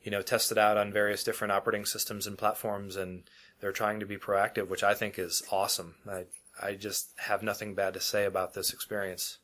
[0.02, 2.96] you know, test it out on various different operating systems and platforms.
[2.96, 3.22] And
[3.60, 5.94] they're trying to be proactive, which I think is awesome.
[6.10, 6.24] I
[6.60, 9.38] I just have nothing bad to say about this experience.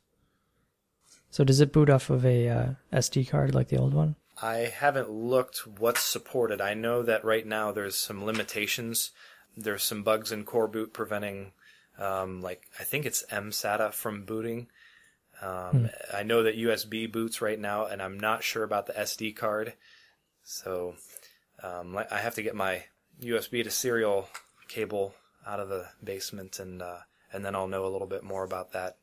[1.29, 4.15] So does it boot off of a uh, SD card like the old one?
[4.41, 6.59] I haven't looked what's supported.
[6.59, 9.11] I know that right now there's some limitations.
[9.55, 11.51] There's some bugs in Core Boot preventing,
[11.99, 14.67] um, like I think it's mSATA from booting.
[15.41, 19.35] Um, I know that USB boots right now, and I'm not sure about the SD
[19.35, 19.73] card.
[20.43, 20.95] So
[21.61, 22.83] um, I have to get my
[23.21, 24.29] USB to serial
[24.67, 25.13] cable
[25.45, 26.99] out of the basement, and uh,
[27.31, 28.97] and then I'll know a little bit more about that.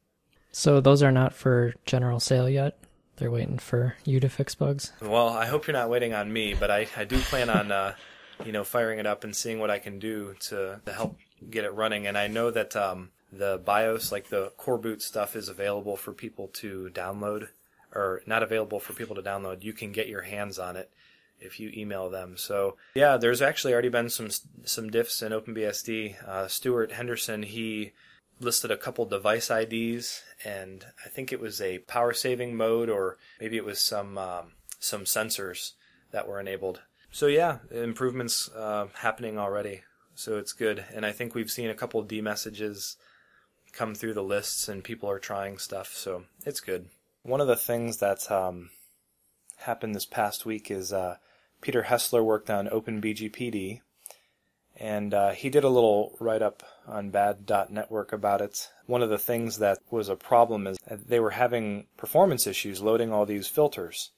[0.52, 2.76] So those are not for general sale yet.
[3.20, 4.92] They're waiting for you to fix bugs.
[5.02, 7.94] Well, I hope you're not waiting on me, but I, I do plan on, uh,
[8.46, 11.18] you know, firing it up and seeing what I can do to, to help
[11.50, 12.06] get it running.
[12.06, 16.14] And I know that um, the BIOS, like the core boot stuff, is available for
[16.14, 17.48] people to download,
[17.94, 19.64] or not available for people to download.
[19.64, 20.90] You can get your hands on it
[21.40, 22.38] if you email them.
[22.38, 24.30] So yeah, there's actually already been some
[24.64, 26.26] some diffs in OpenBSD.
[26.26, 27.92] Uh, Stuart Henderson, he
[28.40, 33.18] listed a couple device IDs, and I think it was a power saving mode, or
[33.40, 35.72] maybe it was some um, some sensors
[36.10, 36.80] that were enabled.
[37.12, 39.82] So yeah, improvements uh, happening already.
[40.14, 42.96] So it's good, and I think we've seen a couple D messages
[43.72, 45.94] come through the lists, and people are trying stuff.
[45.94, 46.88] So it's good.
[47.22, 48.70] One of the things that um,
[49.58, 51.16] happened this past week is uh,
[51.60, 53.80] Peter Hessler worked on OpenBGPD,
[54.80, 58.70] and uh, he did a little write up on bad.network about it.
[58.86, 63.12] One of the things that was a problem is they were having performance issues loading
[63.12, 64.10] all these filters.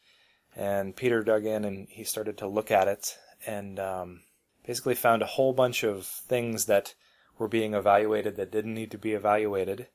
[0.54, 4.20] And Peter dug in and he started to look at it and um,
[4.64, 6.94] basically found a whole bunch of things that
[7.38, 9.88] were being evaluated that didn't need to be evaluated.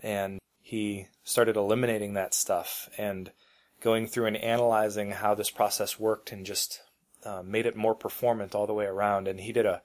[0.00, 3.32] And he started eliminating that stuff and
[3.80, 6.82] going through and analyzing how this process worked and just
[7.24, 9.26] uh, made it more performant all the way around.
[9.26, 9.82] And he did a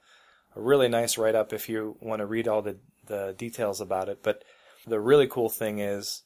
[0.55, 4.09] a really nice write up if you want to read all the, the details about
[4.09, 4.19] it.
[4.23, 4.43] But
[4.87, 6.23] the really cool thing is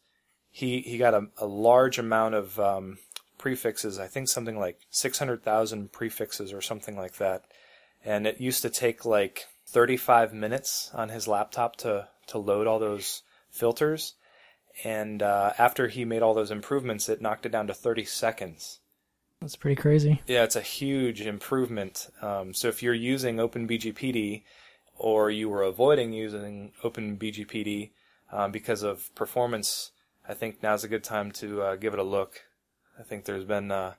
[0.49, 2.97] he, he got a, a large amount of um,
[3.37, 7.43] prefixes, I think something like 600,000 prefixes or something like that.
[8.05, 12.79] And it used to take like 35 minutes on his laptop to, to load all
[12.79, 14.15] those filters.
[14.83, 18.79] And uh, after he made all those improvements, it knocked it down to 30 seconds.
[19.43, 20.21] That's pretty crazy.
[20.25, 22.07] Yeah, it's a huge improvement.
[22.21, 24.43] Um, so if you're using OpenBGPD
[24.95, 27.89] or you were avoiding using OpenBGPD
[28.31, 29.91] um, because of performance,
[30.25, 32.43] I think now's a good time to uh, give it a look.
[32.97, 33.95] I think there's been uh,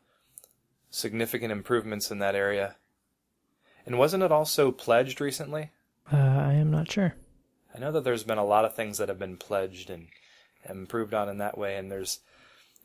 [0.89, 2.77] significant improvements in that area.
[3.85, 5.73] And wasn't it also pledged recently?
[6.11, 7.17] Uh, I am not sure.
[7.75, 10.09] I know that there's been a lot of things that have been pledged and
[10.67, 12.21] improved on in that way, and there's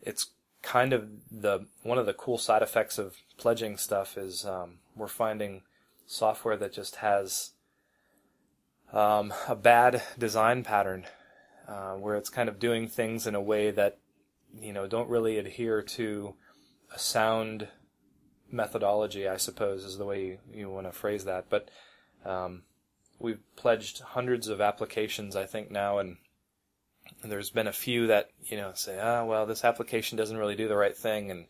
[0.01, 4.79] it's kind of the one of the cool side effects of pledging stuff is um,
[4.95, 5.61] we're finding
[6.05, 7.51] software that just has
[8.91, 11.05] um, a bad design pattern
[11.67, 13.97] uh, where it's kind of doing things in a way that
[14.59, 16.33] you know don't really adhere to
[16.93, 17.67] a sound
[18.51, 21.45] methodology i suppose is the way you, you want to phrase that.
[21.49, 21.69] But
[22.25, 22.63] um,
[23.19, 26.17] we've pledged hundreds of applications i think now and
[27.23, 30.67] there's been a few that you know say, ah, well, this application doesn't really do
[30.67, 31.45] the right thing, and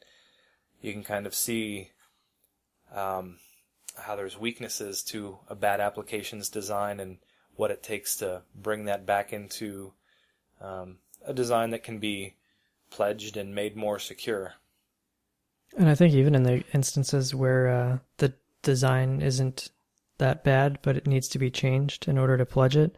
[0.81, 1.91] you can kind of see
[2.95, 3.37] um,
[3.95, 7.17] how there's weaknesses to a bad application's design and
[7.55, 9.93] what it takes to bring that back into
[10.61, 12.35] um, a design that can be
[12.89, 14.53] pledged and made more secure.
[15.77, 19.69] And I think even in the instances where uh, the design isn't
[20.17, 22.95] that bad, but it needs to be changed in order to pledge it,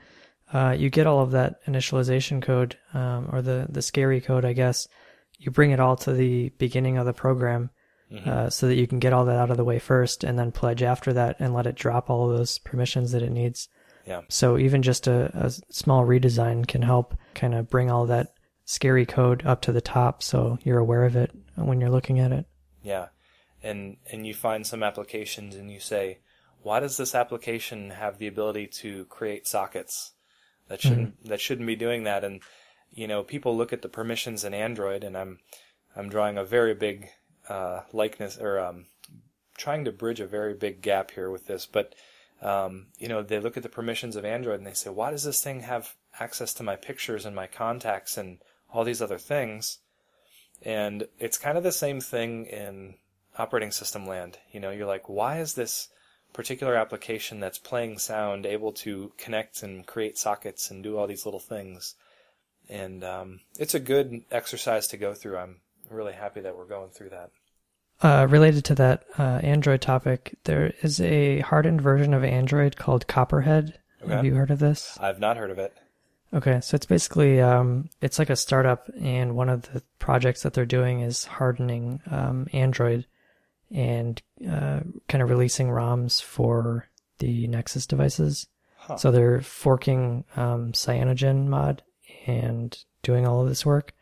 [0.53, 4.53] uh, you get all of that initialization code um, or the the scary code, I
[4.53, 4.87] guess.
[5.37, 7.71] You bring it all to the beginning of the program
[8.11, 8.29] mm-hmm.
[8.29, 10.51] uh, so that you can get all that out of the way first, and then
[10.51, 13.69] pledge after that and let it drop all of those permissions that it needs.
[14.05, 14.21] Yeah.
[14.29, 18.33] So even just a, a small redesign can help kind of bring all that
[18.65, 22.31] scary code up to the top, so you're aware of it when you're looking at
[22.31, 22.45] it.
[22.83, 23.07] Yeah,
[23.63, 26.19] and and you find some applications and you say,
[26.61, 30.13] why does this application have the ability to create sockets?
[30.71, 31.29] That shouldn't mm-hmm.
[31.29, 32.23] that shouldn't be doing that.
[32.23, 32.41] And
[32.91, 35.39] you know, people look at the permissions in Android, and I'm
[35.97, 37.09] I'm drawing a very big
[37.49, 38.85] uh, likeness or um,
[39.57, 41.65] trying to bridge a very big gap here with this.
[41.65, 41.93] But
[42.41, 45.25] um, you know, they look at the permissions of Android and they say, why does
[45.25, 48.39] this thing have access to my pictures and my contacts and
[48.71, 49.79] all these other things?
[50.61, 52.95] And it's kind of the same thing in
[53.37, 54.37] operating system land.
[54.53, 55.89] You know, you're like, why is this
[56.33, 61.25] particular application that's playing sound able to connect and create sockets and do all these
[61.25, 61.95] little things.
[62.69, 65.37] And um, it's a good exercise to go through.
[65.37, 65.57] I'm
[65.89, 67.31] really happy that we're going through that.
[68.01, 73.07] Uh, related to that uh, Android topic, there is a hardened version of Android called
[73.07, 73.77] Copperhead.
[74.01, 74.13] Okay.
[74.13, 74.97] Have you heard of this?
[74.99, 75.73] I've not heard of it.
[76.33, 80.53] Okay, so it's basically um, it's like a startup, and one of the projects that
[80.53, 83.05] they're doing is hardening um, Android
[83.73, 86.87] and uh, kind of releasing ROMs for
[87.19, 88.47] the Nexus devices.
[88.77, 88.97] Huh.
[88.97, 91.79] So they're forking um, CyanogenMod
[92.25, 93.93] and doing all of this work.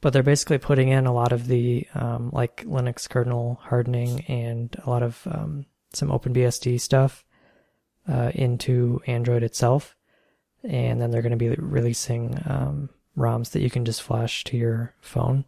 [0.00, 4.74] But they're basically putting in a lot of the um, like Linux kernel hardening and
[4.84, 7.24] a lot of um, some OpenBSD stuff
[8.08, 9.94] uh, into Android itself.
[10.64, 14.56] And then they're going to be releasing um, ROMs that you can just flash to
[14.56, 15.44] your phone.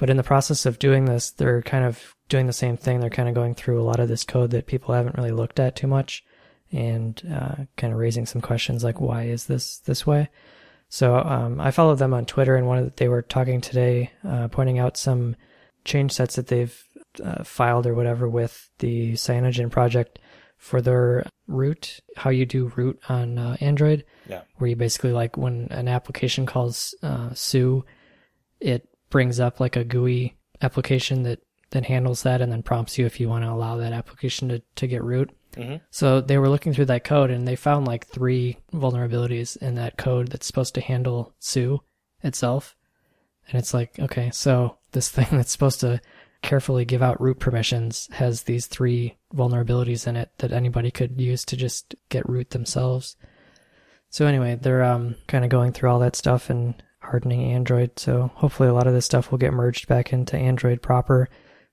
[0.00, 3.00] But in the process of doing this, they're kind of doing the same thing.
[3.00, 5.60] They're kind of going through a lot of this code that people haven't really looked
[5.60, 6.24] at too much
[6.72, 10.30] and uh, kind of raising some questions like, why is this this way?
[10.88, 14.10] So um, I followed them on Twitter, and one of the, they were talking today,
[14.26, 15.36] uh, pointing out some
[15.84, 16.82] change sets that they've
[17.22, 20.18] uh, filed or whatever with the Cyanogen project
[20.56, 24.06] for their root, how you do root on uh, Android.
[24.26, 24.42] Yeah.
[24.56, 27.84] Where you basically like when an application calls uh, su,
[28.60, 33.06] it brings up like a GUI application that that handles that and then prompts you
[33.06, 35.30] if you want to allow that application to, to get root.
[35.54, 35.76] Mm-hmm.
[35.90, 39.96] So they were looking through that code and they found like three vulnerabilities in that
[39.96, 41.80] code that's supposed to handle su
[42.22, 42.76] itself.
[43.48, 46.00] And it's like, okay, so this thing that's supposed to
[46.42, 51.44] carefully give out root permissions has these three vulnerabilities in it that anybody could use
[51.44, 53.16] to just get root themselves.
[54.08, 57.98] So anyway, they're um, kind of going through all that stuff and hardening Android.
[57.98, 61.28] So hopefully a lot of this stuff will get merged back into Android proper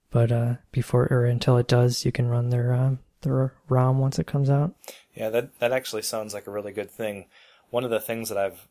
[0.09, 4.19] but uh, before or until it does, you can run their uh, their ROM once
[4.19, 4.73] it comes out.
[5.13, 7.25] Yeah, that that actually sounds like a really good thing.
[7.69, 8.67] One of the things that I've,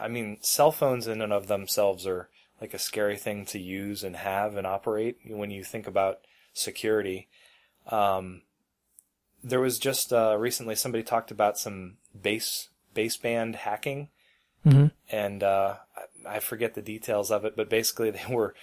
[0.00, 2.28] I mean, cell phones in and of themselves are
[2.60, 6.20] like a scary thing to use and have and operate when you think about
[6.54, 7.28] security.
[7.88, 8.42] Um,
[9.42, 14.08] there was just uh, recently somebody talked about some base baseband hacking,
[14.64, 15.76] hmm and uh,
[16.26, 18.54] I forget the details of it, but basically they were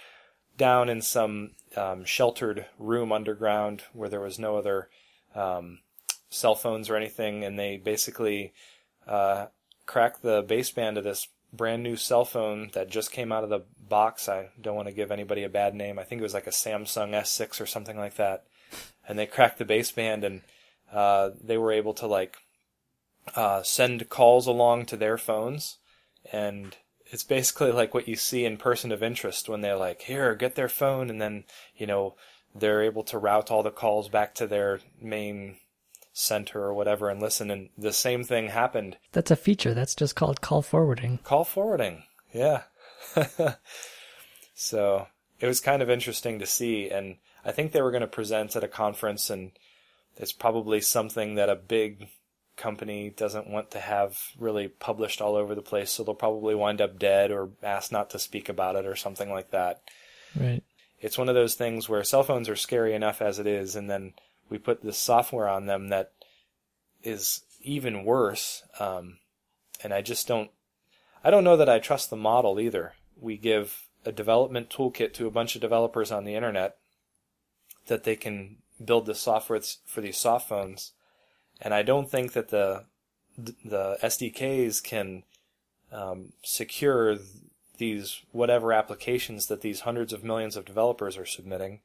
[0.58, 4.88] down in some um, sheltered room underground where there was no other
[5.34, 5.78] um,
[6.28, 8.52] cell phones or anything, and they basically
[9.06, 9.46] uh,
[9.86, 13.62] cracked the baseband of this brand new cell phone that just came out of the
[13.88, 14.28] box.
[14.28, 15.98] I don't want to give anybody a bad name.
[15.98, 18.44] I think it was like a Samsung S6 or something like that.
[19.06, 20.40] And they cracked the baseband, and
[20.92, 22.36] uh, they were able to like
[23.34, 25.78] uh, send calls along to their phones,
[26.32, 26.76] and
[27.06, 30.54] it's basically like what you see in Person of Interest when they're like, "Here, get
[30.54, 31.44] their phone," and then
[31.76, 32.16] you know
[32.54, 35.56] they're able to route all the calls back to their main
[36.12, 37.50] center or whatever and listen.
[37.50, 38.96] And the same thing happened.
[39.12, 39.74] That's a feature.
[39.74, 41.18] That's just called call forwarding.
[41.24, 42.62] Call forwarding, yeah.
[44.54, 45.06] so
[45.40, 48.56] it was kind of interesting to see, and I think they were going to present
[48.56, 49.52] at a conference, and
[50.16, 52.08] it's probably something that a big
[52.56, 56.80] company doesn't want to have really published all over the place, so they'll probably wind
[56.80, 59.82] up dead or asked not to speak about it or something like that.
[60.38, 60.62] Right.
[61.00, 63.90] It's one of those things where cell phones are scary enough as it is, and
[63.90, 64.14] then
[64.48, 66.12] we put this software on them that
[67.02, 68.62] is even worse.
[68.78, 69.18] Um,
[69.82, 70.50] and I just don't,
[71.24, 72.94] I don't know that I trust the model either.
[73.20, 76.76] We give a development toolkit to a bunch of developers on the internet
[77.86, 80.92] that they can build the software for these soft phones,
[81.62, 82.84] and I don't think that the
[83.38, 85.22] the SDKs can
[85.90, 87.16] um, secure
[87.78, 91.80] these whatever applications that these hundreds of millions of developers are submitting.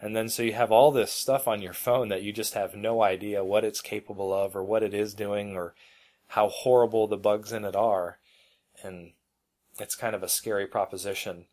[0.00, 2.74] And then so you have all this stuff on your phone that you just have
[2.74, 5.74] no idea what it's capable of or what it is doing or
[6.28, 8.18] how horrible the bugs in it are.
[8.82, 9.12] And
[9.78, 11.46] it's kind of a scary proposition.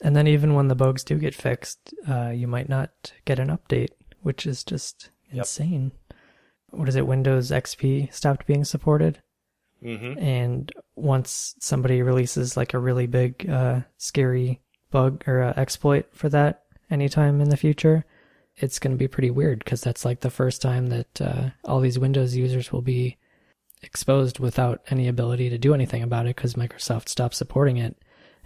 [0.00, 3.48] And then even when the bugs do get fixed, uh, you might not get an
[3.48, 3.90] update,
[4.22, 5.38] which is just Yep.
[5.38, 5.92] insane.
[6.70, 7.06] What is it?
[7.06, 9.20] Windows XP stopped being supported,
[9.82, 14.60] hmm and once somebody releases like a really big, uh, scary
[14.90, 18.04] bug or uh, exploit for that anytime in the future,
[18.56, 21.80] it's going to be pretty weird because that's like the first time that uh, all
[21.80, 23.16] these Windows users will be
[23.82, 27.96] exposed without any ability to do anything about it because Microsoft stopped supporting it.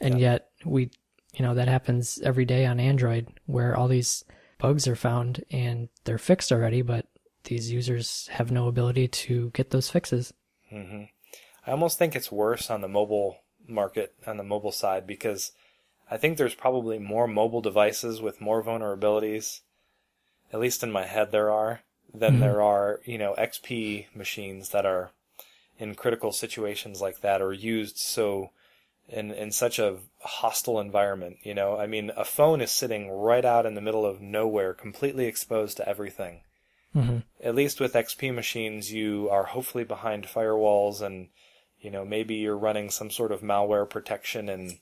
[0.01, 0.31] And Yeah.
[0.33, 0.91] yet we,
[1.35, 4.25] you know, that happens every day on Android where all these
[4.61, 7.07] bugs are found and they're fixed already, but
[7.45, 10.33] these users have no ability to get those fixes.
[10.71, 11.05] hmm
[11.67, 15.53] I almost think it's worse on the mobile market, on the mobile side, because
[16.11, 19.61] I think there's probably more mobile devices with more vulnerabilities,
[20.53, 21.81] at least in my head there are,
[22.13, 22.41] than Mhm.
[22.41, 25.13] there are, you know, XP machines that are
[25.79, 28.51] in critical situations like that or used so
[29.09, 31.79] in in such a hostile environment, you know.
[31.79, 35.77] I mean, a phone is sitting right out in the middle of nowhere, completely exposed
[35.79, 36.43] to everything
[36.95, 41.29] hmm at least with XP machines, you are hopefully behind firewalls and,
[41.79, 44.79] you know, maybe you're running some sort of malware protection and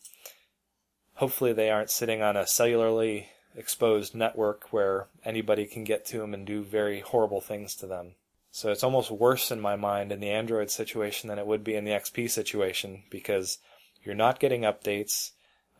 [1.15, 6.33] hopefully they aren't sitting on a cellularly exposed network where anybody can get to them
[6.33, 8.15] and do very horrible things to them.
[8.53, 11.75] So it's almost worse in my mind in the Android situation than it would be
[11.75, 13.59] in the XP situation because
[14.05, 15.33] you're not getting updates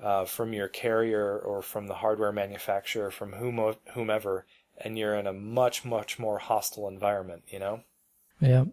[0.03, 4.47] uh, from your carrier or from the hardware manufacturer, from whom- whomever,
[4.79, 7.83] and you're in a much, much more hostile environment, you know?
[8.41, 8.65] Yeah.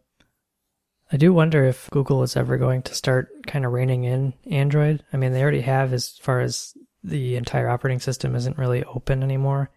[1.12, 5.04] I do wonder if Google is ever going to start kind of reining in Android.
[5.12, 6.74] I mean, they already have as far as
[7.04, 9.72] the entire operating system isn't really open anymore.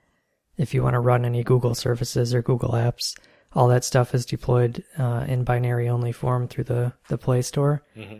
[0.58, 3.16] If you want to run any Google services or Google apps,
[3.54, 7.82] all that stuff is deployed uh, in binary only form through the, the Play Store.
[7.96, 8.18] Mm-hmm.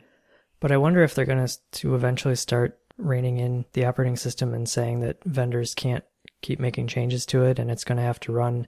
[0.60, 4.54] But I wonder if they're going to to eventually start reining in the operating system
[4.54, 6.04] and saying that vendors can't
[6.42, 8.66] keep making changes to it, and it's going to have to run,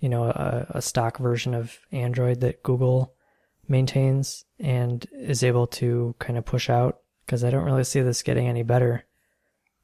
[0.00, 3.14] you know, a, a stock version of Android that Google
[3.68, 6.98] maintains and is able to kind of push out.
[7.24, 9.04] Because I don't really see this getting any better.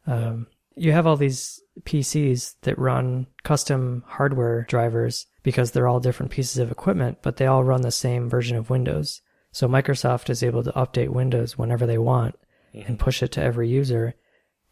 [0.05, 6.33] Um, You have all these PCs that run custom hardware drivers because they're all different
[6.33, 9.23] pieces of equipment, but they all run the same version of Windows.
[9.53, 12.35] So Microsoft is able to update Windows whenever they want
[12.75, 14.15] and push it to every user.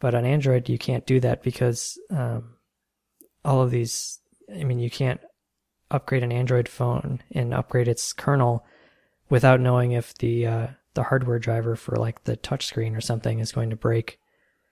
[0.01, 2.54] But on Android, you can't do that because um,
[3.45, 4.19] all of these,
[4.53, 5.21] I mean, you can't
[5.91, 8.65] upgrade an Android phone and upgrade its kernel
[9.29, 13.51] without knowing if the uh, the hardware driver for like the touchscreen or something is
[13.51, 14.19] going to break.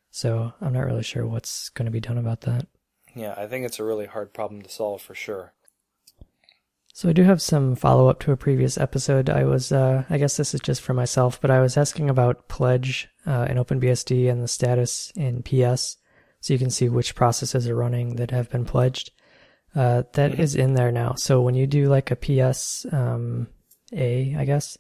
[0.09, 2.67] So I'm not really sure what's going to be done about that.
[3.15, 5.53] Yeah, I think it's a really hard problem to solve for sure.
[6.95, 9.27] So I do have some follow up to a previous episode.
[9.27, 12.47] I was, uh, I guess this is just for myself, but I was asking about
[12.47, 15.97] pledge uh, in OpenBSD and the status in PS,
[16.43, 19.11] so you can see which processes are running that have been pledged.
[19.73, 20.59] Uh, that is Mhm.
[20.59, 21.13] in there now.
[21.13, 23.47] So when you do like a PS um,
[23.93, 24.77] A, I guess,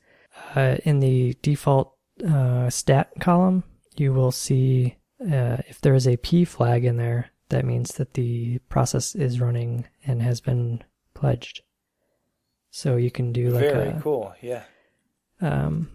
[0.57, 1.95] uh, in the default
[2.27, 3.63] uh, stat column,
[3.95, 8.13] you will see uh, if there is a P flag in there, that means that
[8.15, 10.83] the process is running and has been
[11.13, 11.61] pledged.
[12.71, 14.33] So you can do like Very a cool.
[14.41, 14.63] Yeah.
[15.39, 15.89] um,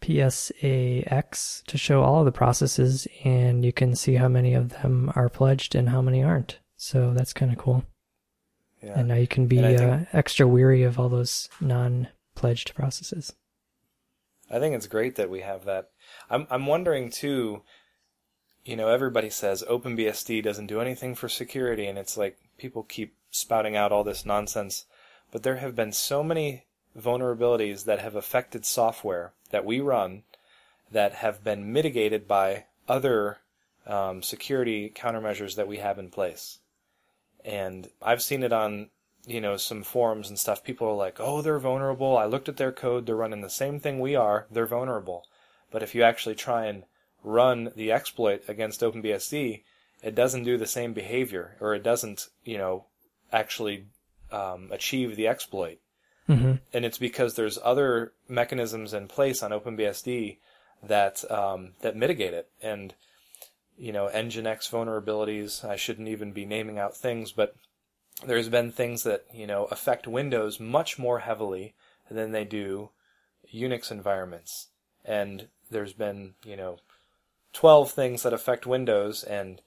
[0.00, 5.12] PSAX to show all of the processes, and you can see how many of them
[5.14, 6.58] are pledged and how many aren't.
[6.76, 7.84] So that's kind of cool.
[8.82, 8.98] Yeah.
[8.98, 13.34] And now you can be uh, extra weary of all those non-pledged processes.
[14.50, 15.90] I think it's great that we have that.
[16.28, 17.62] I'm I'm wondering too.
[18.64, 23.14] You know, everybody says OpenBSD doesn't do anything for security, and it's like people keep
[23.30, 24.86] spouting out all this nonsense.
[25.30, 26.64] But there have been so many
[26.98, 30.22] vulnerabilities that have affected software that we run
[30.90, 33.38] that have been mitigated by other
[33.86, 36.58] um, security countermeasures that we have in place.
[37.44, 38.90] And I've seen it on
[39.26, 42.16] you know, some forums and stuff, people are like, oh, they're vulnerable.
[42.16, 43.06] I looked at their code.
[43.06, 44.46] They're running the same thing we are.
[44.50, 45.24] They're vulnerable.
[45.70, 46.84] But if you actually try and
[47.22, 49.62] run the exploit against OpenBSD,
[50.02, 52.86] it doesn't do the same behavior, or it doesn't, you know,
[53.30, 53.86] actually
[54.32, 55.78] um, achieve the exploit.
[56.30, 60.38] Hmm And it's because there's other mechanisms in place on OpenBSD
[60.82, 62.48] that um, that mitigate it.
[62.62, 62.94] And
[63.76, 65.64] you know, Nginx vulnerabilities.
[65.64, 67.54] I shouldn't even be naming out things, but
[68.24, 71.74] there's been things that you know affect Windows much more heavily
[72.10, 72.90] than they do
[73.52, 74.68] Unix environments.
[75.04, 76.78] And there's been you know
[77.52, 79.60] 12 things that affect Windows and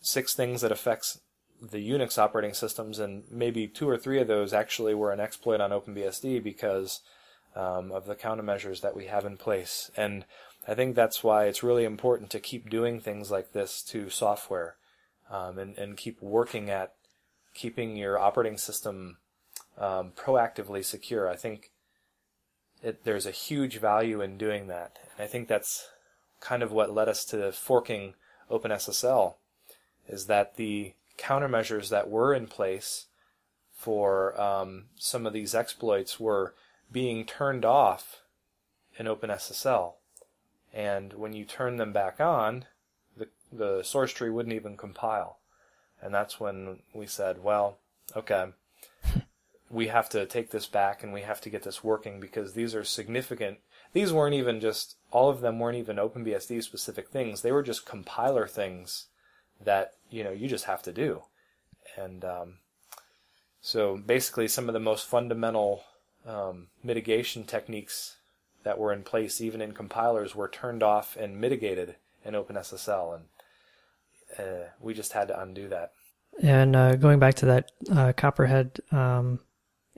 [0.00, 1.20] six things that affects
[1.60, 5.60] the Unix operating systems, and maybe two or three of those actually were an exploit
[5.60, 7.00] on OpenBSD because
[7.56, 9.90] um, of the countermeasures that we have in place.
[9.96, 10.24] And
[10.66, 14.76] I think that's why it's really important to keep doing things like this to software
[15.30, 16.94] um, and, and keep working at
[17.54, 19.16] keeping your operating system
[19.78, 21.28] um, proactively secure.
[21.28, 21.70] I think
[22.82, 24.98] it, there's a huge value in doing that.
[25.16, 25.88] And I think that's
[26.40, 28.14] kind of what led us to forking
[28.50, 29.34] OpenSSL
[30.08, 33.06] is that the countermeasures that were in place
[33.72, 36.54] for um, some of these exploits were
[36.90, 38.22] being turned off
[38.98, 39.94] in OpenSSL.
[40.72, 42.64] And when you turn them back on,
[43.16, 45.38] the, the source tree wouldn't even compile.
[46.00, 47.78] And that's when we said, well,
[48.16, 48.46] okay,
[49.70, 52.74] we have to take this back and we have to get this working because these
[52.74, 53.58] are significant.
[53.92, 57.42] These weren't even just, all of them weren't even OpenBSD specific things.
[57.42, 59.06] They were just compiler things
[59.64, 61.22] that, you know, you just have to do.
[61.96, 62.54] And um,
[63.60, 65.84] so basically, some of the most fundamental
[66.26, 68.16] um, mitigation techniques
[68.64, 73.16] that were in place, even in compilers, were turned off and mitigated in OpenSSL.
[73.16, 73.24] And
[74.38, 75.92] uh, we just had to undo that.
[76.40, 79.40] And uh, going back to that uh, Copperhead um,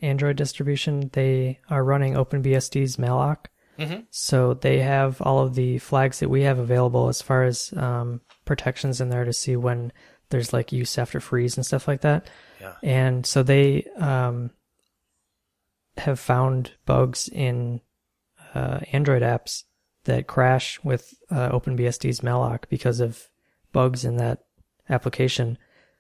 [0.01, 3.47] Android distribution, they are running OpenBSD's malloc.
[3.79, 4.01] Mm-hmm.
[4.11, 8.21] So they have all of the flags that we have available as far as um,
[8.51, 9.93] protections in there to see when
[10.31, 12.29] there's like use after frees and stuff like that.
[12.61, 12.75] Yeah.
[12.83, 14.51] And so they um,
[15.99, 17.81] have found bugs in
[18.53, 19.63] uh, Android apps
[20.03, 23.29] that crash with uh, OpenBSD's malloc because of
[23.73, 24.41] bugs in that
[24.89, 25.57] application.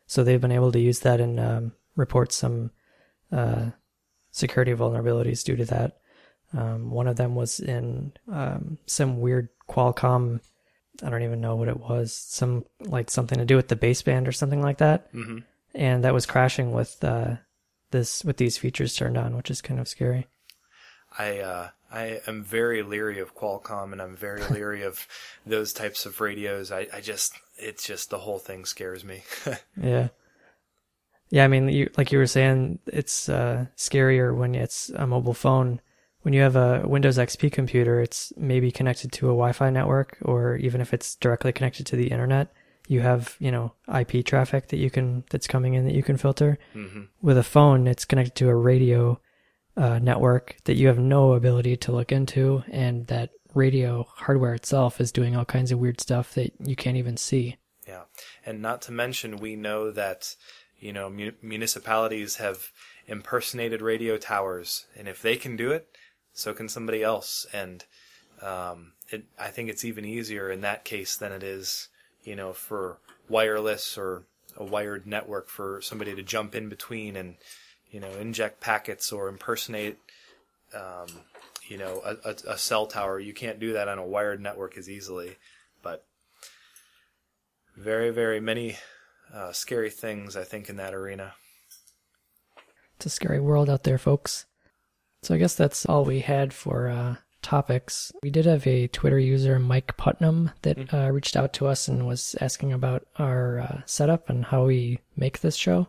[0.09, 2.73] So they've been able to use that and um, report some
[3.31, 3.67] uh,
[4.33, 5.99] security vulnerabilities due to that.
[6.53, 10.41] Um, one of them was in um, some weird Qualcomm.
[11.03, 12.13] I don't even know what it was.
[12.13, 15.39] Some like something to do with the baseband or something like that, Mm-hmm.
[15.75, 17.37] and that was crashing with uh,
[17.91, 20.27] this with these features turned on, which is kind of scary.
[21.19, 25.07] I uh, I am very leery of Qualcomm, and I'm very leery of
[25.45, 26.71] those types of radios.
[26.71, 29.23] I, I just it's just the whole thing scares me.
[29.81, 30.09] Yeah.
[31.33, 35.33] Yeah, I mean, you, like you were saying, it's uh, scarier when it's a mobile
[35.35, 35.81] phone.
[36.23, 40.57] When you have a Windows XP computer, it's maybe connected to a Wi-Fi network, or
[40.57, 42.53] even if it's directly connected to the internet,
[42.89, 46.17] you have you know IP traffic that you can that's coming in that you can
[46.17, 46.59] filter.
[46.73, 49.21] hmm With a phone, it's connected to a radio
[49.77, 55.01] uh, network that you have no ability to look into, and that radio hardware itself
[55.01, 57.57] is doing all kinds of weird stuff that you can't even see.
[57.87, 58.03] Yeah,
[58.45, 60.37] and not to mention, we know that
[60.79, 62.71] you know mu- municipalities have
[63.07, 65.89] impersonated radio towers, and if they can do it,
[66.33, 67.47] so can somebody else.
[67.53, 67.85] And
[68.43, 71.89] um, it, I think it's even easier in that case than it is,
[72.25, 74.25] you know, for wireless or
[74.57, 77.37] a wired network for somebody to jump in between and
[77.91, 79.99] you know inject packets or impersonate.
[80.75, 81.07] Um,
[81.67, 83.21] you know, a, a, a cell tower.
[83.21, 85.37] You can't do that on a wired network as easily,
[85.83, 86.05] but
[87.77, 88.77] very, very many
[89.33, 91.35] uh, scary things, I think, in that arena.
[92.97, 94.47] It's a scary world out there, folks.
[95.23, 98.13] So I guess that's all we had for uh, topics.
[98.23, 102.07] We did have a Twitter user, Mike Putnam, that uh, reached out to us and
[102.07, 105.89] was asking about our uh, setup and how we make this show.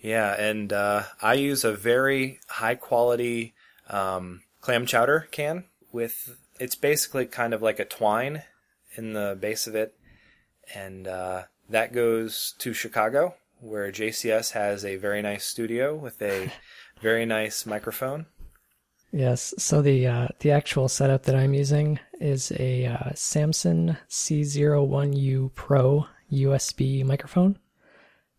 [0.00, 3.54] Yeah, and uh, I use a very high quality
[3.90, 8.42] um, clam chowder can with it's basically kind of like a twine
[8.96, 9.94] in the base of it,
[10.74, 16.52] and uh, that goes to Chicago, where JCS has a very nice studio with a
[17.00, 18.26] very nice microphone.
[19.12, 19.54] Yes.
[19.58, 26.06] So the uh, the actual setup that I'm using is a uh, Samson C01U Pro
[26.30, 27.58] USB microphone.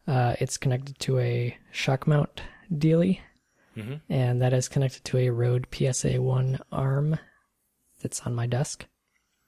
[0.08, 2.42] Uh, it's connected to a shock mount
[2.76, 3.22] dealy,
[3.76, 4.02] Mhm.
[4.10, 7.18] and that is connected to a Rode PSA One arm
[8.02, 8.86] that's on my desk.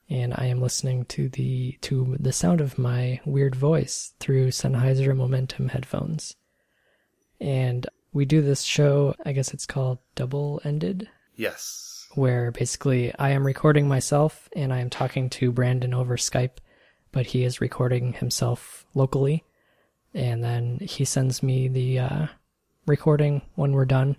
[0.10, 5.16] And I am listening to the to the sound of my weird voice through Sennheiser
[5.16, 6.36] Momentum headphones.
[7.40, 9.16] And we do this show.
[9.26, 12.08] I guess it's called Double Ended Yes.
[12.16, 16.58] where basically I am recording myself and I am talking to Brandon over Skype,
[17.12, 19.44] but he is recording himself locally.
[20.14, 22.28] And then he sends me the uh,
[22.86, 24.18] recording when we're done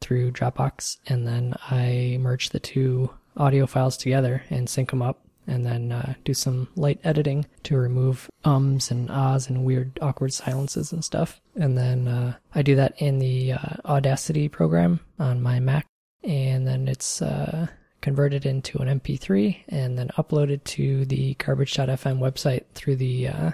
[0.00, 0.98] through Dropbox.
[1.08, 5.21] And then I merge the two audio files together and sync them up.
[5.46, 10.32] And then uh, do some light editing to remove ums and ahs and weird, awkward
[10.32, 11.40] silences and stuff.
[11.56, 15.86] And then uh, I do that in the uh, Audacity program on my Mac
[16.24, 17.66] and then it's uh,
[18.00, 23.50] converted into an MP3 and then uploaded to the garbage.fm website through the uh,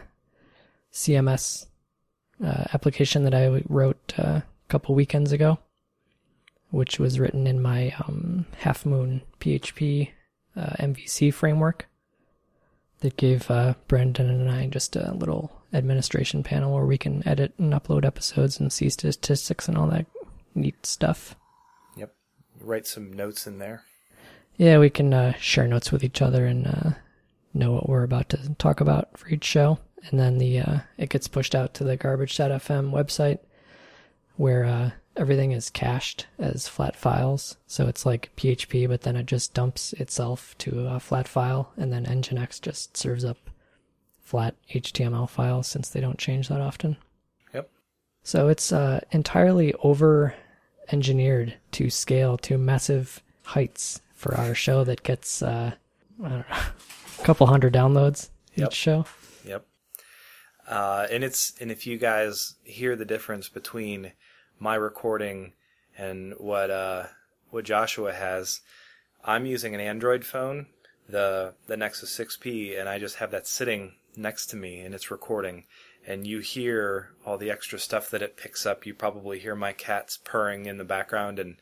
[0.92, 1.66] CMS
[2.44, 5.58] uh, application that I wrote a couple weekends ago,
[6.70, 10.10] which was written in my um, Halfmoon PHP
[10.58, 11.86] uh, MVC framework
[13.00, 17.52] that gave uh, Brandon and I just a little administration panel where we can edit
[17.58, 20.06] and upload episodes and see statistics and all that
[20.54, 21.36] neat stuff.
[21.96, 22.14] Yep.
[22.60, 23.82] Write some notes in there.
[24.56, 26.90] Yeah, we can uh, share notes with each other and uh,
[27.54, 29.78] know what we're about to talk about for each show.
[30.10, 33.38] And then the uh, it gets pushed out to the garbage.fm website
[34.36, 37.56] where uh, everything is cached as flat files.
[37.66, 41.92] So it's like PHP, but then it just dumps itself to a flat file, and
[41.92, 43.38] then Nginx just serves up
[44.20, 46.96] flat HTML files since they don't change that often.
[47.54, 47.70] Yep.
[48.22, 50.34] So it's uh, entirely over
[50.92, 55.72] engineered to scale to massive heights for our show that gets uh,
[56.22, 56.44] I don't know,
[57.20, 58.68] a couple hundred downloads Yep.
[58.68, 59.04] each show.
[59.46, 59.64] Yep.
[60.68, 64.12] Uh, and it's and if you guys hear the difference between
[64.58, 65.52] my recording
[65.96, 67.06] and what uh,
[67.50, 68.60] what Joshua has,
[69.24, 70.66] I'm using an Android phone,
[71.08, 75.10] the the Nexus 6P, and I just have that sitting next to me and it's
[75.10, 75.64] recording.
[76.06, 78.86] And you hear all the extra stuff that it picks up.
[78.86, 81.56] You probably hear my cats purring in the background and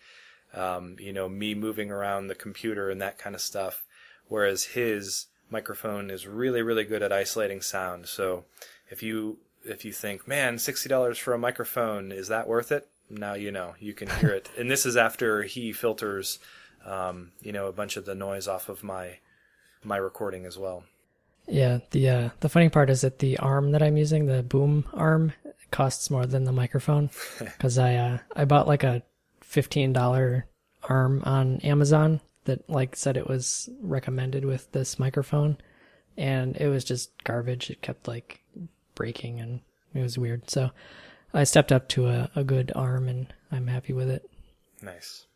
[0.54, 3.84] um, you know me moving around the computer and that kind of stuff.
[4.28, 8.06] Whereas his microphone is really really good at isolating sound.
[8.06, 8.44] So
[8.88, 12.88] if you if you think, man, sixty dollars for a microphone, is that worth it?
[13.08, 16.38] Now you know you can hear it, and this is after he filters,
[16.84, 19.18] um, you know, a bunch of the noise off of my
[19.84, 20.84] my recording as well.
[21.46, 24.84] Yeah, the uh, the funny part is that the arm that I'm using, the boom
[24.92, 25.32] arm,
[25.70, 29.02] costs more than the microphone because I uh, I bought like a
[29.40, 30.46] fifteen dollar
[30.82, 35.58] arm on Amazon that like said it was recommended with this microphone,
[36.16, 37.70] and it was just garbage.
[37.70, 38.40] It kept like
[38.96, 39.60] breaking and
[39.94, 40.50] it was weird.
[40.50, 40.72] So
[41.32, 44.28] I stepped up to a, a good arm and I'm happy with it.
[44.82, 45.26] Nice.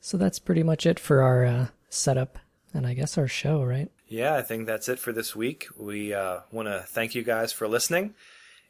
[0.00, 2.38] So that's pretty much it for our uh, setup
[2.72, 3.90] and I guess our show, right?
[4.08, 5.66] Yeah, I think that's it for this week.
[5.76, 8.14] We uh, want to thank you guys for listening.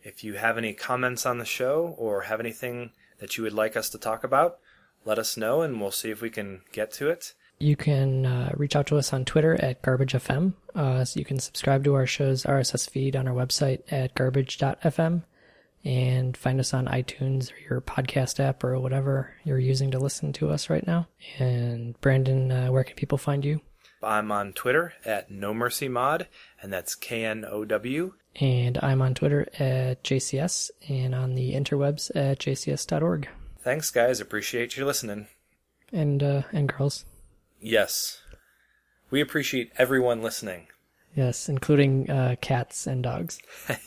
[0.02, 3.76] If you have any comments on the show or have anything that you would like
[3.76, 4.58] us to talk about,
[5.04, 7.34] let us know and we'll see if we can get to it.
[7.60, 10.54] You can uh, reach out to us on Twitter at GarbageFM.
[10.74, 15.22] Uh, so you can subscribe to our show's RSS feed on our website at garbage.fm
[15.84, 20.32] and find us on iTunes or your podcast app or whatever you're using to listen
[20.34, 21.06] to us right now.
[21.38, 23.60] And Brandon, uh, where can people find you?
[24.02, 26.26] I'm on Twitter at Know Mercy Mod,
[26.62, 28.14] and that's K N O W.
[28.36, 33.28] And I'm on Twitter at JCS and on the interwebs at jcs.org.
[33.58, 34.20] Thanks, guys.
[34.20, 35.26] Appreciate you listening.
[35.92, 37.04] And, uh, and girls.
[37.60, 38.22] Yes.
[39.10, 40.68] We appreciate everyone listening.
[41.14, 43.40] Yes, including uh, cats and dogs.